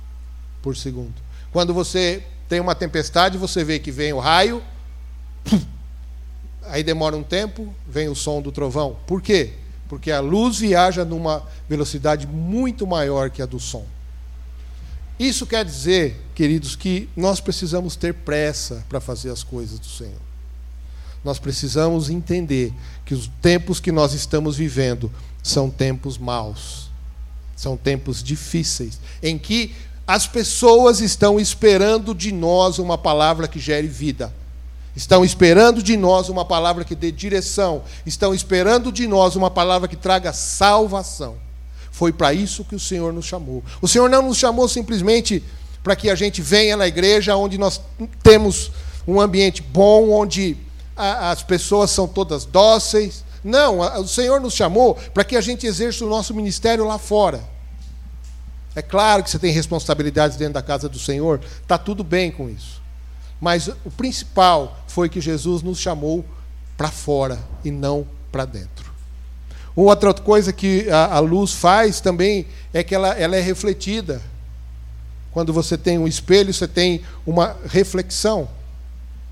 por 0.62 0.76
segundo. 0.76 1.16
Quando 1.50 1.74
você 1.74 2.28
tem 2.50 2.60
uma 2.60 2.76
tempestade, 2.76 3.38
você 3.38 3.64
vê 3.64 3.80
que 3.80 3.90
vem 3.90 4.12
o 4.12 4.20
raio, 4.20 4.62
Aí 6.66 6.84
demora 6.84 7.16
um 7.16 7.24
tempo, 7.24 7.74
vem 7.88 8.10
o 8.10 8.16
som 8.16 8.42
do 8.42 8.52
trovão. 8.52 8.98
Por 9.06 9.22
quê? 9.22 9.54
porque 9.94 10.12
a 10.12 10.20
luz 10.20 10.58
viaja 10.58 11.06
numa 11.06 11.44
velocidade 11.70 12.26
muito 12.26 12.88
maior 12.88 13.30
que 13.30 13.44
a 13.44 13.46
do 13.46 13.60
som. 13.60 13.86
Isso 15.20 15.46
quer 15.46 15.64
dizer, 15.64 16.20
queridos, 16.34 16.76
que 16.76 17.08
nós 17.16 17.40
precisamos 17.40 17.96
ter 17.96 18.12
pressa 18.12 18.84
para 18.90 19.00
fazer 19.00 19.30
as 19.30 19.44
coisas 19.44 19.78
do 19.78 19.86
Senhor. 19.86 20.20
Nós 21.24 21.38
precisamos 21.38 22.10
entender 22.10 22.74
que 23.06 23.14
os 23.14 23.30
tempos 23.40 23.80
que 23.80 23.92
nós 23.92 24.14
estamos 24.14 24.58
vivendo 24.58 25.12
são 25.44 25.70
tempos 25.70 26.18
maus, 26.18 26.90
são 27.56 27.78
tempos 27.78 28.24
difíceis, 28.24 29.00
em 29.22 29.38
que 29.38 29.76
as 30.08 30.26
pessoas 30.26 31.02
estão 31.02 31.40
esperando 31.40 32.16
de 32.16 32.32
nós 32.32 32.80
uma 32.80 32.98
palavra 32.98 33.48
que 33.48 33.60
gere 33.60 33.88
vida. 33.88 34.34
Estão 34.96 35.26
esperando 35.26 35.82
de 35.82 35.98
nós 35.98 36.30
uma 36.30 36.46
palavra 36.46 36.84
que 36.84 36.94
dê 36.96 37.12
direção. 37.12 37.84
Estão 38.06 38.34
esperando 38.34 38.92
de 38.92 39.08
nós 39.08 39.36
uma 39.36 39.50
palavra 39.50 39.88
que 39.88 39.96
traga 39.96 40.32
salvação. 40.32 41.36
Foi 41.92 42.12
para 42.12 42.34
isso 42.34 42.64
que 42.64 42.76
o 42.76 42.80
Senhor 42.80 43.12
nos 43.12 43.26
chamou. 43.26 43.64
O 43.82 43.88
Senhor 43.88 44.10
não 44.10 44.22
nos 44.22 44.38
chamou 44.38 44.68
simplesmente 44.68 45.44
para 45.84 45.96
que 45.96 46.10
a 46.10 46.16
gente 46.16 46.42
venha 46.42 46.78
na 46.78 46.88
igreja 46.88 47.36
onde 47.36 47.58
nós 47.58 47.82
temos 48.22 48.72
um 49.08 49.20
ambiente 49.20 49.62
bom, 49.62 50.12
onde 50.12 50.58
a, 50.96 51.32
as 51.32 51.44
pessoas 51.44 51.90
são 51.90 52.08
todas 52.08 52.46
dóceis. 52.46 53.24
Não, 53.44 53.82
a, 53.82 54.00
o 54.00 54.08
Senhor 54.08 54.40
nos 54.40 54.54
chamou 54.54 54.96
para 55.14 55.24
que 55.24 55.36
a 55.36 55.42
gente 55.42 55.66
exerça 55.66 56.06
o 56.06 56.10
nosso 56.10 56.34
ministério 56.34 56.86
lá 56.86 56.98
fora. 56.98 57.44
É 58.76 58.82
claro 58.82 59.24
que 59.24 59.30
você 59.30 59.40
tem 59.40 59.52
responsabilidades 59.52 60.38
dentro 60.38 60.54
da 60.54 60.62
casa 60.62 60.88
do 60.90 60.98
Senhor, 60.98 61.42
está 61.62 61.78
tudo 61.78 62.04
bem 62.04 62.32
com 62.32 62.50
isso. 62.50 62.83
Mas 63.44 63.68
o 63.68 63.92
principal 63.92 64.86
foi 64.88 65.10
que 65.10 65.20
Jesus 65.20 65.62
nos 65.62 65.78
chamou 65.78 66.24
para 66.78 66.90
fora 66.90 67.38
e 67.62 67.70
não 67.70 68.08
para 68.32 68.46
dentro. 68.46 68.90
Outra 69.76 70.14
coisa 70.14 70.54
que 70.54 70.90
a, 70.90 71.18
a, 71.18 71.20
luz 71.20 71.52
faz 71.52 72.00
também 72.00 72.48
é 72.72 72.82
que 72.86 72.96
ela, 72.96 73.10
ela 73.10 73.36
é 73.36 73.42
refletida. 73.42 74.22
Quando 75.30 75.52
você 75.52 75.78
tem 75.78 75.98
um 75.98 76.08
espelho, 76.08 76.54
você 76.54 76.70
tem 76.70 77.02
uma 77.26 77.58
reflexão. 77.66 78.48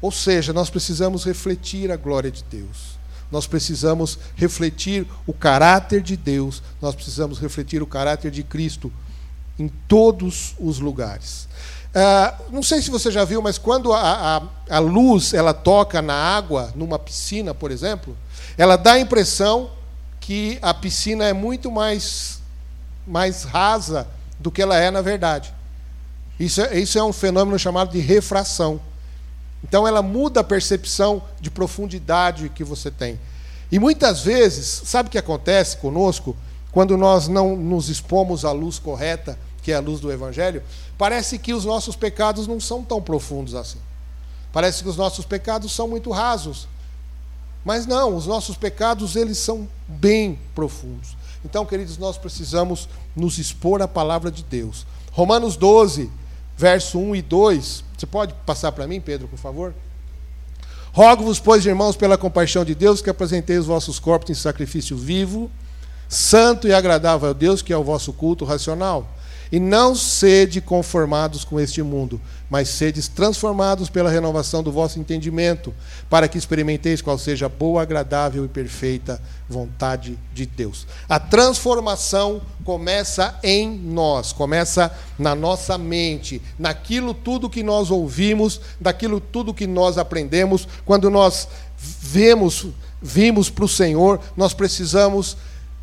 Ou 0.02 0.12
seja, 0.12 0.52
nós 0.52 0.69
precisamos 0.69 1.24
refletir 1.24 1.89
a 1.89 1.95
glória 1.95 2.30
de 2.30 2.43
Deus. 2.43 3.00
Nós 3.32 3.47
precisamos 3.47 4.19
refletir 4.36 5.08
o 5.26 5.32
caráter 5.32 6.02
de 6.02 6.17
Deus. 6.17 6.62
Nós 6.82 6.93
precisamos 6.93 7.39
refletir 7.39 7.82
o 7.82 7.88
caráter 7.88 8.30
de 8.30 8.43
Cristo 8.43 8.91
em 9.58 9.69
todos 9.88 10.54
os 10.60 10.80
lugares. 10.80 11.47
Uh, 11.93 12.51
não 12.54 12.63
sei 12.63 12.82
se 12.82 12.89
você 12.89 13.12
já 13.12 13.25
viu, 13.25 13.41
mas 13.41 13.58
quando 13.58 13.91
a, 13.91 14.38
a, 14.69 14.77
a, 14.77 14.80
luz 14.80 15.34
ela 15.34 15.54
toca 15.54 16.01
na 16.01 16.13
água, 16.13 16.71
numa 16.73 16.97
piscina, 16.97 17.54
por 17.54 17.69
exemplo, 17.69 18.15
ela 18.58 18.77
dá 18.77 18.93
a 18.93 18.99
impressão 18.99 19.71
que 20.21 20.58
a 20.62 20.73
piscina 20.73 21.25
é 21.25 21.34
muito 21.34 21.69
mais, 21.69 22.39
mais 23.06 23.43
rasa 23.43 24.08
do 24.39 24.49
que 24.49 24.62
ela 24.62 24.77
é 24.77 24.89
na 24.89 25.01
verdade. 25.01 25.54
Isso 26.39 26.62
é, 26.62 26.80
isso 26.80 26.97
é 26.97 27.04
um 27.04 27.12
fenômeno 27.12 27.60
chamado 27.60 27.91
de 27.91 27.99
refração. 27.99 28.80
Então 29.62 29.86
ela 29.86 30.01
muda 30.01 30.39
a 30.39 30.43
percepção 30.43 31.21
de 31.41 31.51
profundidade 31.51 32.49
que 32.49 32.63
você 32.63 32.89
tem. 32.89 33.19
E 33.69 33.77
muitas 33.80 34.21
vezes, 34.21 34.84
sabe 34.86 35.08
o 35.08 35.12
que 35.12 35.17
acontece 35.17 35.77
conosco? 35.77 36.36
Quando 36.71 36.97
nós 36.97 37.27
não 37.27 37.56
nos 37.56 37.89
expomos 37.89 38.45
à 38.45 38.51
luz 38.51 38.80
correta, 38.80 39.38
que 39.62 39.71
é 39.71 39.76
a 39.76 39.80
luz 39.80 40.00
do 40.00 40.12
Evangelho, 40.12 40.63
parece 40.97 41.38
que 41.38 41.54
os 41.54 41.65
nossos 41.65 41.95
pecados 41.95 42.47
não 42.47 42.60
são 42.60 42.84
tão 42.84 43.02
profundos 43.02 43.56
assim. 43.56 43.80
Parece 44.52 44.84
que 44.84 44.89
os 44.89 44.97
nossos 44.97 45.26
pecados 45.26 45.71
são 45.71 45.88
muito 45.88 46.12
rasos. 46.12 46.67
Mas 47.63 47.86
não, 47.86 48.15
os 48.15 48.26
nossos 48.26 48.58
pecados, 48.58 49.15
eles 49.15 49.38
são 49.38 49.67
bem 49.88 50.39
profundos. 50.56 51.15
Então, 51.45 51.65
queridos, 51.65 51.97
nós 51.97 52.17
precisamos 52.17 52.89
nos 53.15 53.38
expor 53.38 53.82
à 53.82 53.88
palavra 53.88 54.32
de 54.32 54.43
Deus. 54.43 54.86
Romanos 55.12 55.56
12, 55.56 56.10
verso 56.58 57.00
1 57.00 57.15
e 57.15 57.21
2. 57.21 57.84
Você 57.97 58.06
pode 58.06 58.34
passar 58.45 58.71
para 58.71 58.88
mim, 58.88 59.00
Pedro, 59.00 59.28
por 59.28 59.38
favor? 59.38 59.74
Rogo-vos, 60.91 61.39
pois, 61.39 61.65
irmãos, 61.65 61.95
pela 61.95 62.17
compaixão 62.17 62.65
de 62.65 62.76
Deus, 62.76 63.02
que 63.02 63.10
apresentei 63.10 63.58
os 63.58 63.65
vossos 63.65 63.97
corpos 63.97 64.30
em 64.30 64.34
sacrifício 64.34 64.97
vivo, 64.97 65.50
santo 66.10 66.67
e 66.67 66.74
agradável 66.74 67.30
a 67.30 67.34
Deus, 67.34 67.62
que 67.62 67.71
é 67.71 67.78
o 67.78 67.84
vosso 67.84 68.12
culto 68.12 68.43
racional. 68.43 69.08
E 69.51 69.59
não 69.59 69.93
sede 69.93 70.61
conformados 70.61 71.43
com 71.43 71.59
este 71.59 71.83
mundo, 71.83 72.21
mas 72.49 72.69
sedes 72.69 73.07
transformados 73.07 73.89
pela 73.89 74.09
renovação 74.09 74.63
do 74.63 74.71
vosso 74.71 74.99
entendimento, 74.99 75.73
para 76.09 76.27
que 76.27 76.37
experimenteis 76.37 77.01
qual 77.01 77.17
seja 77.17 77.47
a 77.47 77.49
boa, 77.49 77.81
agradável 77.81 78.45
e 78.45 78.47
perfeita 78.47 79.21
vontade 79.49 80.17
de 80.33 80.45
Deus. 80.45 80.87
A 81.07 81.19
transformação 81.19 82.41
começa 82.63 83.37
em 83.43 83.69
nós, 83.69 84.31
começa 84.31 84.89
na 85.19 85.35
nossa 85.35 85.77
mente, 85.77 86.41
naquilo 86.57 87.13
tudo 87.13 87.49
que 87.49 87.61
nós 87.61 87.91
ouvimos, 87.91 88.61
daquilo 88.79 89.19
tudo 89.19 89.53
que 89.53 89.67
nós 89.67 89.97
aprendemos. 89.97 90.67
Quando 90.85 91.09
nós 91.09 91.47
vemos, 91.77 92.67
vimos 93.01 93.49
para 93.49 93.65
o 93.65 93.69
Senhor, 93.69 94.19
nós 94.37 94.53
precisamos. 94.53 95.35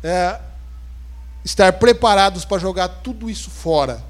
É, 0.03 0.39
estar 1.43 1.73
preparados 1.73 2.45
para 2.45 2.59
jogar 2.59 2.87
tudo 2.87 3.29
isso 3.29 3.49
fora, 3.49 4.03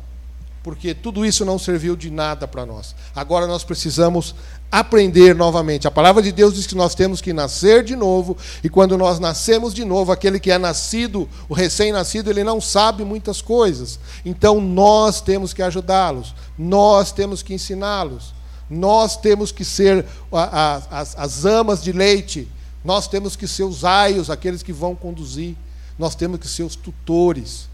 porque 0.64 0.94
tudo 0.94 1.26
isso 1.26 1.46
não 1.46 1.58
serviu 1.58 1.96
de 1.96 2.10
nada 2.10 2.48
para 2.48 2.66
nós. 2.66 2.96
Agora 3.16 3.48
nós 3.48 3.64
precisamos 3.64 4.36
aprender 4.72 5.34
novamente. 5.34 5.88
A 5.88 5.92
palavra 5.92 6.22
de 6.22 6.32
Deus 6.32 6.54
diz 6.54 6.68
que 6.68 6.76
nós 6.76 6.94
temos 6.94 7.22
que 7.22 7.34
nascer 7.34 7.84
de 7.84 7.96
novo, 7.96 8.38
e 8.64 8.70
quando 8.70 8.98
nós 8.98 9.20
nascemos 9.20 9.74
de 9.74 9.84
novo, 9.84 10.12
aquele 10.12 10.40
que 10.40 10.52
é 10.52 10.58
nascido, 10.58 11.28
o 11.48 11.54
recém-nascido, 11.54 12.30
ele 12.30 12.44
não 12.44 12.62
sabe 12.62 13.04
muitas 13.04 13.42
coisas. 13.42 14.00
Então 14.24 14.62
nós 14.62 15.22
temos 15.22 15.54
que 15.54 15.64
ajudá-los, 15.64 16.36
nós 16.58 17.12
temos 17.12 17.42
que 17.42 17.54
ensiná-los, 17.54 18.34
nós 18.70 19.18
temos 19.18 19.52
que 19.52 19.66
ser 19.66 20.06
a, 20.32 20.44
a, 20.44 21.00
as, 21.00 21.18
as 21.18 21.46
amas 21.46 21.82
de 21.82 21.92
leite, 21.92 22.48
nós 22.84 23.08
temos 23.08 23.36
que 23.36 23.48
ser 23.48 23.64
os 23.64 23.84
aios, 23.84 24.30
aqueles 24.30 24.62
que 24.62 24.72
vão 24.72 24.96
conduzir. 24.96 25.56
Nós 26.00 26.16
temos 26.16 26.40
que 26.40 26.48
ser 26.48 26.64
os 26.64 26.78
tutores. 26.78 27.68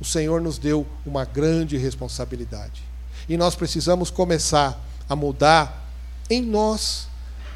O 0.00 0.04
Senhor 0.04 0.40
nos 0.40 0.56
deu 0.56 0.86
uma 1.04 1.26
grande 1.26 1.76
responsabilidade. 1.76 2.82
E 3.28 3.36
nós 3.36 3.54
precisamos 3.54 4.10
começar 4.10 4.82
a 5.06 5.14
mudar 5.14 5.86
em 6.30 6.40
nós, 6.42 7.06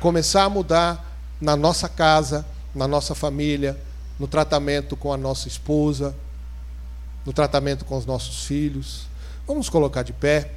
começar 0.01 0.45
a 0.45 0.51
mudar 0.51 1.19
na 1.41 1.57
nossa 1.57 1.89
casa, 1.89 2.45
na 2.75 2.87
nossa 2.87 3.15
família, 3.15 3.79
no 4.19 4.29
tratamento 4.29 4.97
com 4.97 5.13
a 5.13 5.17
nossa 5.17 5.49
esposa, 5.49 6.15
no 7.25 7.33
tratamento 7.33 7.85
com 7.87 7.97
os 7.97 8.05
nossos 8.05 8.45
filhos. 8.45 9.07
Vamos 9.47 9.71
colocar 9.71 10.03
de 10.03 10.13
pé. 10.13 10.53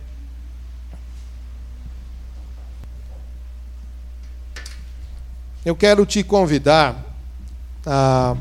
Eu 5.63 5.75
quero 5.75 6.05
te 6.05 6.23
convidar 6.23 7.03
a 7.85 8.35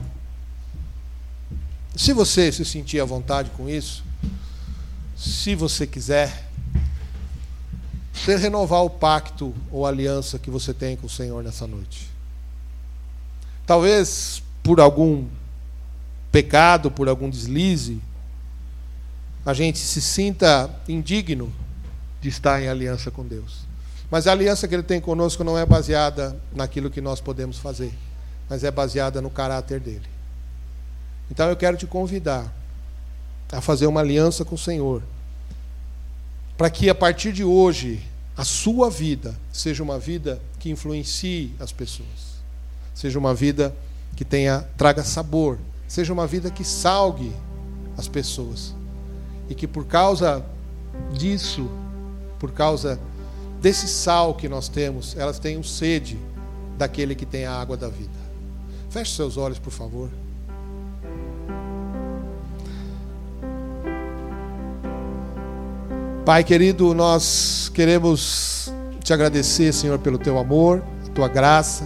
se 1.97 2.13
você 2.13 2.51
se 2.51 2.65
sentir 2.65 3.01
à 3.01 3.05
vontade 3.05 3.51
com 3.51 3.69
isso, 3.69 4.05
se 5.17 5.55
você 5.55 5.87
quiser, 5.87 6.49
você 8.13 8.37
renovar 8.37 8.83
o 8.83 8.91
pacto 8.91 9.55
ou 9.71 9.87
aliança 9.87 10.39
que 10.39 10.51
você 10.51 10.75
tem 10.75 10.97
com 10.97 11.07
o 11.07 11.11
Senhor 11.11 11.43
nessa 11.43 11.67
noite. 11.67 12.09
Talvez 13.67 14.43
por 14.63 14.81
algum 14.81 15.27
pecado, 16.33 16.91
por 16.91 17.09
algum 17.09 17.31
deslize, 17.31 18.01
a 19.47 19.53
gente 19.53 19.79
se 19.79 20.01
sinta 20.01 20.71
indigno 20.89 21.53
de 22.21 22.29
estar 22.29 22.61
em 22.63 22.69
aliança 22.69 23.11
com 23.11 23.25
Deus. 23.25 23.61
Mas 24.11 24.27
a 24.27 24.33
aliança 24.33 24.67
que 24.67 24.75
Ele 24.75 24.83
tem 24.83 25.01
conosco 25.01 25.45
não 25.45 25.59
é 25.59 25.65
baseada 25.67 26.37
naquilo 26.55 26.91
que 26.91 27.01
nós 27.01 27.21
podemos 27.21 27.59
fazer, 27.59 27.93
mas 28.49 28.65
é 28.65 28.71
baseada 28.71 29.21
no 29.21 29.31
caráter 29.31 29.81
dele. 29.81 30.14
Então 31.31 31.49
eu 31.49 31.57
quero 31.57 31.77
te 31.77 31.87
convidar 31.87 32.53
a 33.51 33.61
fazer 33.61 33.87
uma 33.87 34.01
aliança 34.01 34.45
com 34.45 34.55
o 34.55 34.59
Senhor, 34.59 35.03
para 36.57 36.71
que 36.71 36.89
a 36.89 36.95
partir 36.95 37.33
de 37.33 37.45
hoje 37.45 38.03
a 38.37 38.45
sua 38.45 38.91
vida 38.91 39.35
seja 39.53 39.83
uma 39.83 39.99
vida 39.99 40.41
que 40.59 40.71
influencie 40.71 41.55
as 41.61 41.73
pessoas, 41.73 42.43
seja 42.95 43.19
uma 43.19 43.35
vida 43.35 43.75
que 44.17 44.25
tenha 44.25 44.67
traga 44.77 45.05
sabor, 45.05 45.59
seja 45.87 46.13
uma 46.13 46.27
vida 46.27 46.51
que 46.51 46.65
salgue 46.65 47.33
as 47.97 48.09
pessoas 48.09 48.75
e 49.49 49.55
que 49.55 49.67
por 49.67 49.85
causa 49.87 50.45
disso, 51.13 51.69
por 52.39 52.53
causa 52.53 52.99
desse 53.61 53.89
sal 53.89 54.35
que 54.35 54.49
nós 54.49 54.69
temos, 54.69 55.17
elas 55.17 55.39
tenham 55.39 55.63
sede 55.63 56.19
daquele 56.77 57.15
que 57.15 57.27
tem 57.27 57.47
a 57.47 57.53
água 57.53 57.77
da 57.77 57.89
vida. 57.89 58.25
Feche 58.91 59.15
seus 59.15 59.37
olhos, 59.37 59.59
por 59.59 59.73
favor. 59.73 60.11
Pai 66.25 66.43
querido, 66.43 66.95
nós 66.95 67.71
queremos 67.75 68.73
te 69.03 69.13
agradecer, 69.13 69.75
Senhor, 69.75 69.99
pelo 69.99 70.17
teu 70.17 70.39
amor, 70.39 70.83
a 71.07 71.11
tua 71.11 71.29
graça, 71.29 71.85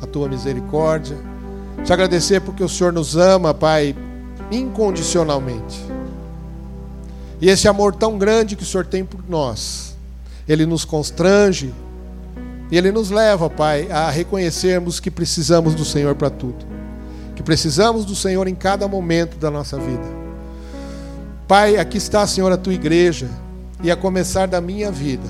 a 0.00 0.06
tua 0.06 0.28
misericórdia. 0.28 1.18
Te 1.84 1.92
agradecer 1.92 2.40
porque 2.40 2.62
o 2.62 2.68
Senhor 2.68 2.92
nos 2.92 3.16
ama, 3.16 3.52
Pai, 3.52 3.96
incondicionalmente. 4.48 5.84
E 7.40 7.48
esse 7.48 7.66
amor 7.66 7.92
tão 7.92 8.16
grande 8.16 8.54
que 8.54 8.62
o 8.62 8.66
Senhor 8.66 8.86
tem 8.86 9.04
por 9.04 9.28
nós, 9.28 9.96
ele 10.48 10.64
nos 10.66 10.84
constrange 10.84 11.74
e 12.70 12.78
ele 12.78 12.92
nos 12.92 13.10
leva, 13.10 13.50
Pai, 13.50 13.90
a 13.90 14.08
reconhecermos 14.08 15.00
que 15.00 15.10
precisamos 15.10 15.74
do 15.74 15.84
Senhor 15.84 16.14
para 16.14 16.30
tudo. 16.30 16.64
Que 17.34 17.42
precisamos 17.42 18.04
do 18.04 18.14
Senhor 18.14 18.46
em 18.46 18.54
cada 18.54 18.86
momento 18.86 19.36
da 19.36 19.50
nossa 19.50 19.76
vida. 19.76 20.20
Pai, 21.48 21.76
aqui 21.76 21.98
está, 21.98 22.24
Senhor, 22.24 22.52
a 22.52 22.56
tua 22.56 22.74
igreja, 22.74 23.28
e 23.82 23.90
a 23.90 23.96
começar 23.96 24.46
da 24.46 24.60
minha 24.60 24.90
vida. 24.90 25.28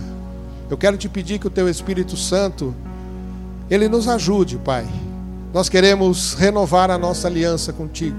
Eu 0.69 0.77
quero 0.77 0.97
te 0.97 1.09
pedir 1.09 1.39
que 1.39 1.47
o 1.47 1.51
teu 1.51 1.69
Espírito 1.69 2.17
Santo 2.17 2.75
ele 3.71 3.89
nos 3.89 4.09
ajude, 4.09 4.59
Pai. 4.59 4.87
Nós 5.53 5.69
queremos 5.69 6.35
renovar 6.35 6.91
a 6.91 6.99
nossa 6.99 7.29
aliança 7.29 7.73
contigo. 7.73 8.17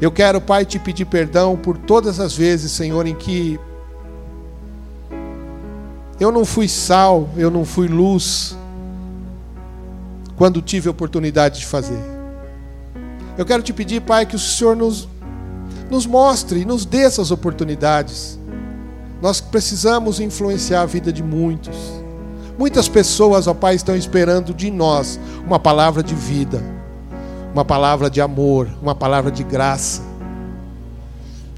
Eu 0.00 0.10
quero, 0.10 0.40
Pai, 0.40 0.64
te 0.64 0.78
pedir 0.78 1.04
perdão 1.04 1.56
por 1.56 1.76
todas 1.76 2.18
as 2.18 2.36
vezes, 2.36 2.72
Senhor, 2.72 3.06
em 3.06 3.14
que 3.14 3.60
eu 6.18 6.32
não 6.32 6.44
fui 6.44 6.68
sal, 6.68 7.28
eu 7.36 7.50
não 7.50 7.64
fui 7.64 7.86
luz, 7.86 8.56
quando 10.40 10.62
tive 10.62 10.88
a 10.88 10.90
oportunidade 10.90 11.60
de 11.60 11.66
fazer. 11.66 12.00
Eu 13.36 13.44
quero 13.44 13.62
te 13.62 13.74
pedir, 13.74 14.00
Pai, 14.00 14.24
que 14.24 14.36
o 14.36 14.38
Senhor 14.38 14.74
nos, 14.74 15.06
nos 15.90 16.06
mostre, 16.06 16.64
nos 16.64 16.86
dê 16.86 17.02
essas 17.02 17.30
oportunidades. 17.30 18.38
Nós 19.20 19.40
precisamos 19.40 20.20
influenciar 20.20 20.82
a 20.82 20.86
vida 20.86 21.12
de 21.12 21.22
muitos. 21.22 21.76
Muitas 22.58 22.88
pessoas, 22.88 23.46
ó 23.46 23.54
Pai, 23.54 23.74
estão 23.74 23.96
esperando 23.96 24.52
de 24.54 24.70
nós 24.70 25.18
uma 25.46 25.58
palavra 25.58 26.02
de 26.02 26.14
vida 26.14 26.80
uma 27.52 27.64
palavra 27.64 28.08
de 28.08 28.20
amor, 28.20 28.68
uma 28.80 28.94
palavra 28.94 29.30
de 29.30 29.42
graça. 29.42 30.02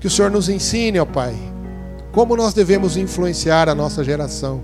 Que 0.00 0.06
o 0.06 0.10
Senhor 0.10 0.30
nos 0.30 0.48
ensine, 0.48 0.98
ó 0.98 1.04
Pai, 1.04 1.36
como 2.12 2.36
nós 2.36 2.54
devemos 2.54 2.96
influenciar 2.96 3.68
a 3.68 3.74
nossa 3.74 4.02
geração, 4.02 4.62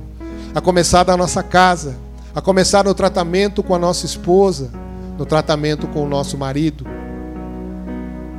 a 0.55 0.61
começar 0.61 1.05
da 1.05 1.17
nossa 1.17 1.43
casa, 1.43 1.97
a 2.35 2.41
começar 2.41 2.85
no 2.85 2.95
tratamento 2.95 3.63
com 3.63 3.75
a 3.75 3.79
nossa 3.79 4.07
esposa, 4.07 4.71
no 5.17 5.27
tratamento 5.27 5.87
com 5.89 6.05
o 6.05 6.09
nosso 6.09 6.37
marido. 6.37 6.85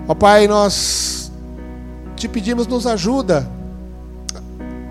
Ó 0.07 0.15
Pai, 0.15 0.47
nós 0.47 1.31
te 2.15 2.27
pedimos, 2.27 2.67
nos 2.67 2.85
ajuda 2.87 3.49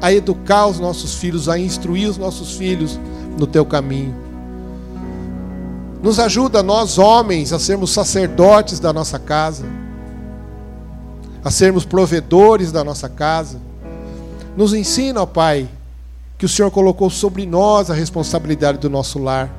a 0.00 0.12
educar 0.12 0.66
os 0.66 0.78
nossos 0.78 1.14
filhos, 1.14 1.48
a 1.48 1.58
instruir 1.58 2.08
os 2.08 2.16
nossos 2.16 2.52
filhos 2.52 2.98
no 3.38 3.46
teu 3.46 3.64
caminho. 3.64 4.14
Nos 6.02 6.20
ajuda, 6.20 6.62
nós 6.62 6.98
homens, 6.98 7.52
a 7.52 7.58
sermos 7.58 7.90
sacerdotes 7.90 8.78
da 8.78 8.92
nossa 8.92 9.18
casa, 9.18 9.66
a 11.44 11.50
sermos 11.50 11.84
provedores 11.84 12.70
da 12.70 12.84
nossa 12.84 13.08
casa. 13.08 13.60
Nos 14.56 14.72
ensina, 14.72 15.22
ó 15.22 15.26
Pai, 15.26 15.68
que 16.36 16.46
o 16.46 16.48
Senhor 16.48 16.70
colocou 16.70 17.10
sobre 17.10 17.44
nós 17.44 17.90
a 17.90 17.94
responsabilidade 17.94 18.78
do 18.78 18.88
nosso 18.88 19.18
lar. 19.18 19.52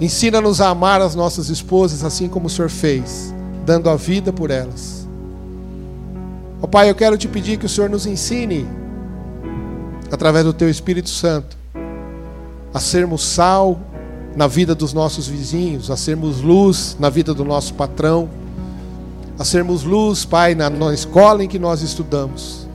Ensina-nos 0.00 0.60
a 0.60 0.68
amar 0.68 1.02
as 1.02 1.14
nossas 1.14 1.50
esposas 1.50 2.02
assim 2.02 2.28
como 2.28 2.46
o 2.46 2.50
Senhor 2.50 2.70
fez, 2.70 3.32
dando 3.66 3.90
a 3.90 3.94
vida 3.94 4.32
por 4.32 4.50
elas. 4.50 5.01
Ó 6.62 6.66
Pai, 6.68 6.88
eu 6.88 6.94
quero 6.94 7.18
te 7.18 7.26
pedir 7.26 7.58
que 7.58 7.66
o 7.66 7.68
Senhor 7.68 7.90
nos 7.90 8.06
ensine, 8.06 8.68
através 10.12 10.44
do 10.44 10.52
Teu 10.52 10.70
Espírito 10.70 11.10
Santo, 11.10 11.56
a 12.72 12.78
sermos 12.78 13.24
sal 13.24 13.80
na 14.36 14.46
vida 14.46 14.72
dos 14.72 14.92
nossos 14.92 15.26
vizinhos, 15.26 15.90
a 15.90 15.96
sermos 15.96 16.40
luz 16.40 16.96
na 17.00 17.10
vida 17.10 17.34
do 17.34 17.44
nosso 17.44 17.74
patrão, 17.74 18.30
a 19.36 19.44
sermos 19.44 19.82
luz, 19.82 20.24
Pai, 20.24 20.54
na, 20.54 20.70
na 20.70 20.94
escola 20.94 21.42
em 21.42 21.48
que 21.48 21.58
nós 21.58 21.82
estudamos. 21.82 22.68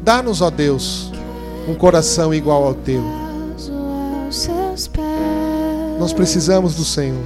Dá-nos, 0.00 0.40
ó 0.40 0.48
Deus, 0.48 1.10
um 1.66 1.74
coração 1.74 2.32
igual 2.32 2.62
ao 2.62 2.74
teu. 2.74 3.02
Nós 5.98 6.12
precisamos 6.12 6.76
do 6.76 6.84
Senhor. 6.84 7.24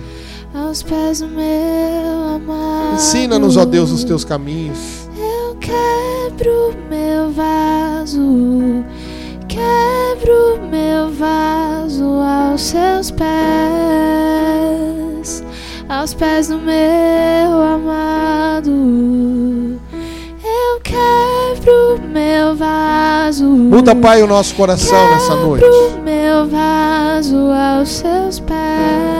Ensina-nos, 2.94 3.56
ó 3.58 3.66
Deus, 3.66 3.90
os 3.90 4.02
teus 4.02 4.24
caminhos. 4.24 5.07
Quebro 5.60 6.74
meu 6.88 7.30
vaso 7.32 8.84
quebro 9.58 10.60
meu 10.70 11.10
vaso 11.12 12.04
aos 12.04 12.60
seus 12.60 13.10
pés, 13.10 13.24
aos 15.88 16.14
pés 16.14 16.48
do 16.48 16.58
meu 16.58 17.60
amado. 17.62 18.70
Eu 20.44 20.80
quebro 20.82 22.00
meu 22.08 22.54
vaso. 22.54 23.44
Muda, 23.44 23.94
Pai, 23.96 24.22
o 24.22 24.26
nosso 24.26 24.54
coração 24.54 25.10
nessa 25.10 25.34
noite. 25.34 25.64
Quebro 25.64 26.02
meu 26.04 26.46
vaso 26.48 27.36
aos 27.36 27.88
seus 27.88 28.40
pés, 28.40 29.17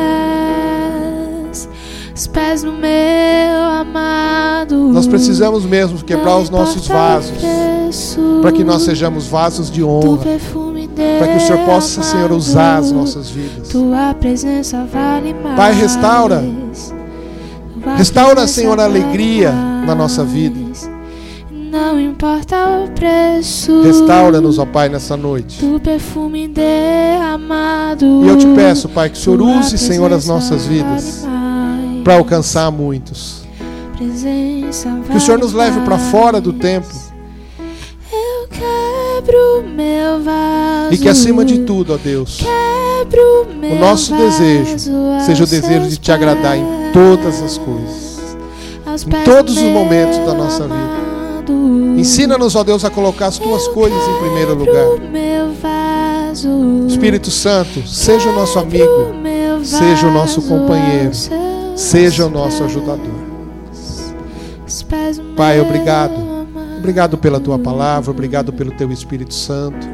pés 2.39 2.63
do 2.63 2.71
meu 2.73 3.65
amado. 3.81 4.77
Nós 4.93 5.09
precisamos 5.09 5.65
mesmo 5.65 5.99
quebrar 6.05 6.39
os 6.39 6.49
nossos 6.49 6.87
vasos 6.87 7.43
para 8.41 8.53
que 8.53 8.63
nós 8.63 8.83
sejamos 8.83 9.27
vasos 9.27 9.69
de 9.69 9.83
honra, 9.83 10.39
para 11.19 11.29
que 11.29 11.37
o 11.37 11.41
Senhor 11.41 11.65
possa, 11.65 12.01
Senhor, 12.03 12.31
usar 12.31 12.77
as 12.77 12.93
nossas 12.93 13.29
vidas. 13.29 13.73
Pai, 15.57 15.73
restaura, 15.73 16.45
restaura, 17.97 18.47
Senhor, 18.47 18.79
a 18.79 18.85
alegria 18.85 19.51
na 19.85 19.95
nossa 19.97 20.23
vida. 20.23 20.69
Não 21.51 22.01
importa 22.01 22.57
o 22.85 22.91
preço. 22.93 23.83
Restaura-nos, 23.83 24.59
ó 24.59 24.65
Pai, 24.65 24.89
nessa 24.89 25.17
noite. 25.17 25.65
Do 25.65 25.81
perfume 25.81 26.47
derramado. 26.49 28.23
E 28.25 28.29
eu 28.29 28.39
te 28.39 28.47
peço, 28.55 28.89
Pai, 28.89 29.11
que 29.11 29.19
o 29.19 29.21
Senhor 29.21 29.43
use, 29.43 29.77
Senhor, 29.77 30.13
as 30.13 30.27
nossas 30.27 30.65
vidas 30.67 31.27
para 32.09 32.17
alcançar 32.17 32.71
muitos. 32.71 33.43
Que 33.99 35.15
o 35.15 35.21
Senhor 35.21 35.39
nos 35.39 35.53
leve 35.53 35.79
para 35.83 35.99
fora 35.99 36.41
do 36.41 36.55
templo 36.55 36.89
vaso, 40.25 40.95
e 40.95 40.97
que 40.97 41.07
acima 41.07 41.45
de 41.45 41.59
tudo, 41.59 41.93
ó 41.93 41.99
Deus, 41.99 42.41
o 42.41 43.75
nosso 43.79 44.17
desejo 44.17 44.79
seja 45.27 45.45
o 45.45 45.47
desejo 45.47 45.87
de 45.87 45.99
te 45.99 46.11
agradar 46.11 46.57
em 46.57 46.65
todas 46.95 47.43
as 47.43 47.59
coisas, 47.59 48.37
em 49.07 49.25
todos 49.25 49.59
os 49.59 49.65
momentos 49.65 50.17
da 50.25 50.33
nossa 50.33 50.63
vida. 50.63 50.99
Ensina-nos, 51.99 52.57
ó 52.57 52.65
Deus, 52.65 52.87
a 52.87 52.91
colocar 52.91 53.27
as 53.27 53.37
tuas 53.37 53.69
coisas 53.69 54.03
em 54.09 54.19
primeiro 54.23 54.55
lugar. 54.55 54.87
Espírito 56.89 57.31
Santo, 57.31 57.87
seja 57.87 58.31
o 58.31 58.33
nosso 58.33 58.59
amigo, 58.59 59.13
seja 59.63 60.07
o 60.07 60.11
nosso 60.11 60.41
companheiro, 60.41 61.13
seja 61.79 62.27
o 62.27 62.31
nosso 62.31 62.65
ajudador. 62.65 63.29
Pai, 65.37 65.61
obrigado 65.61 66.29
Obrigado 66.79 67.19
pela 67.19 67.41
tua 67.41 67.59
palavra, 67.59 68.11
obrigado 68.11 68.53
pelo 68.53 68.71
teu 68.71 68.91
Espírito 68.93 69.35
Santo. 69.35 69.87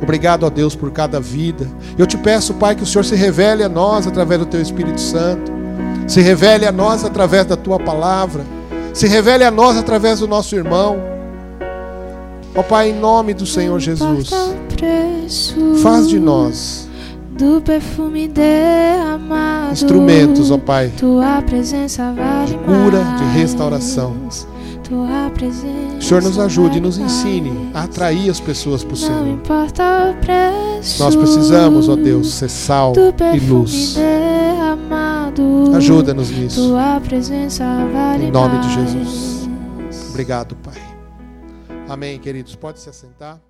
Obrigado 0.00 0.44
a 0.44 0.50
Deus 0.50 0.76
por 0.76 0.90
cada 0.90 1.18
vida. 1.18 1.66
Eu 1.96 2.06
te 2.06 2.18
peço, 2.18 2.54
Pai, 2.54 2.74
que 2.74 2.82
o 2.82 2.86
Senhor 2.86 3.04
se 3.04 3.14
revele 3.14 3.62
a 3.62 3.68
nós 3.68 4.06
através 4.06 4.38
do 4.38 4.46
teu 4.46 4.60
Espírito 4.60 5.00
Santo. 5.00 5.50
Se 6.06 6.20
revele 6.20 6.66
a 6.66 6.72
nós 6.72 7.02
através 7.02 7.46
da 7.46 7.56
tua 7.56 7.78
palavra. 7.78 8.44
Se 8.92 9.06
revele 9.06 9.42
a 9.42 9.50
nós 9.50 9.76
através 9.76 10.20
do 10.20 10.28
nosso 10.28 10.54
irmão. 10.54 10.98
Ó 12.54 12.62
Pai, 12.62 12.90
em 12.90 12.94
nome 12.94 13.32
do 13.32 13.46
Senhor 13.46 13.80
Jesus, 13.80 14.30
faz 15.82 16.08
de 16.08 16.20
nós 16.20 16.88
do 17.42 17.60
perfume 17.60 18.28
derramado, 18.28 19.72
instrumentos, 19.72 20.52
ó 20.52 20.58
Pai, 20.58 20.92
tua 20.96 21.42
presença 21.42 22.12
vale 22.12 22.52
de 22.52 22.58
cura, 22.58 23.02
de 23.18 23.24
restauração. 23.36 24.14
O 24.28 26.02
Senhor 26.02 26.22
nos 26.22 26.38
ajude 26.38 26.78
e 26.78 26.80
nos 26.80 26.98
ensine 26.98 27.70
a 27.74 27.84
atrair 27.84 28.30
as 28.30 28.38
pessoas 28.38 28.84
para 28.84 28.94
o 28.94 28.96
Senhor. 28.96 29.40
Nós 31.00 31.16
precisamos, 31.16 31.88
ó 31.88 31.96
Deus, 31.96 32.32
ser 32.34 32.50
sal 32.50 32.92
e 33.34 33.40
luz. 33.40 33.96
Ajuda-nos 35.74 36.30
nisso. 36.30 36.68
Tua 36.68 37.00
presença 37.00 37.64
vale 37.92 38.26
em 38.26 38.30
nome 38.30 38.58
de. 38.60 38.74
Jesus. 38.74 39.48
Obrigado, 40.10 40.54
Pai. 40.56 40.80
Amém, 41.88 42.18
queridos. 42.18 42.54
Pode 42.54 42.78
se 42.78 42.88
assentar. 42.90 43.40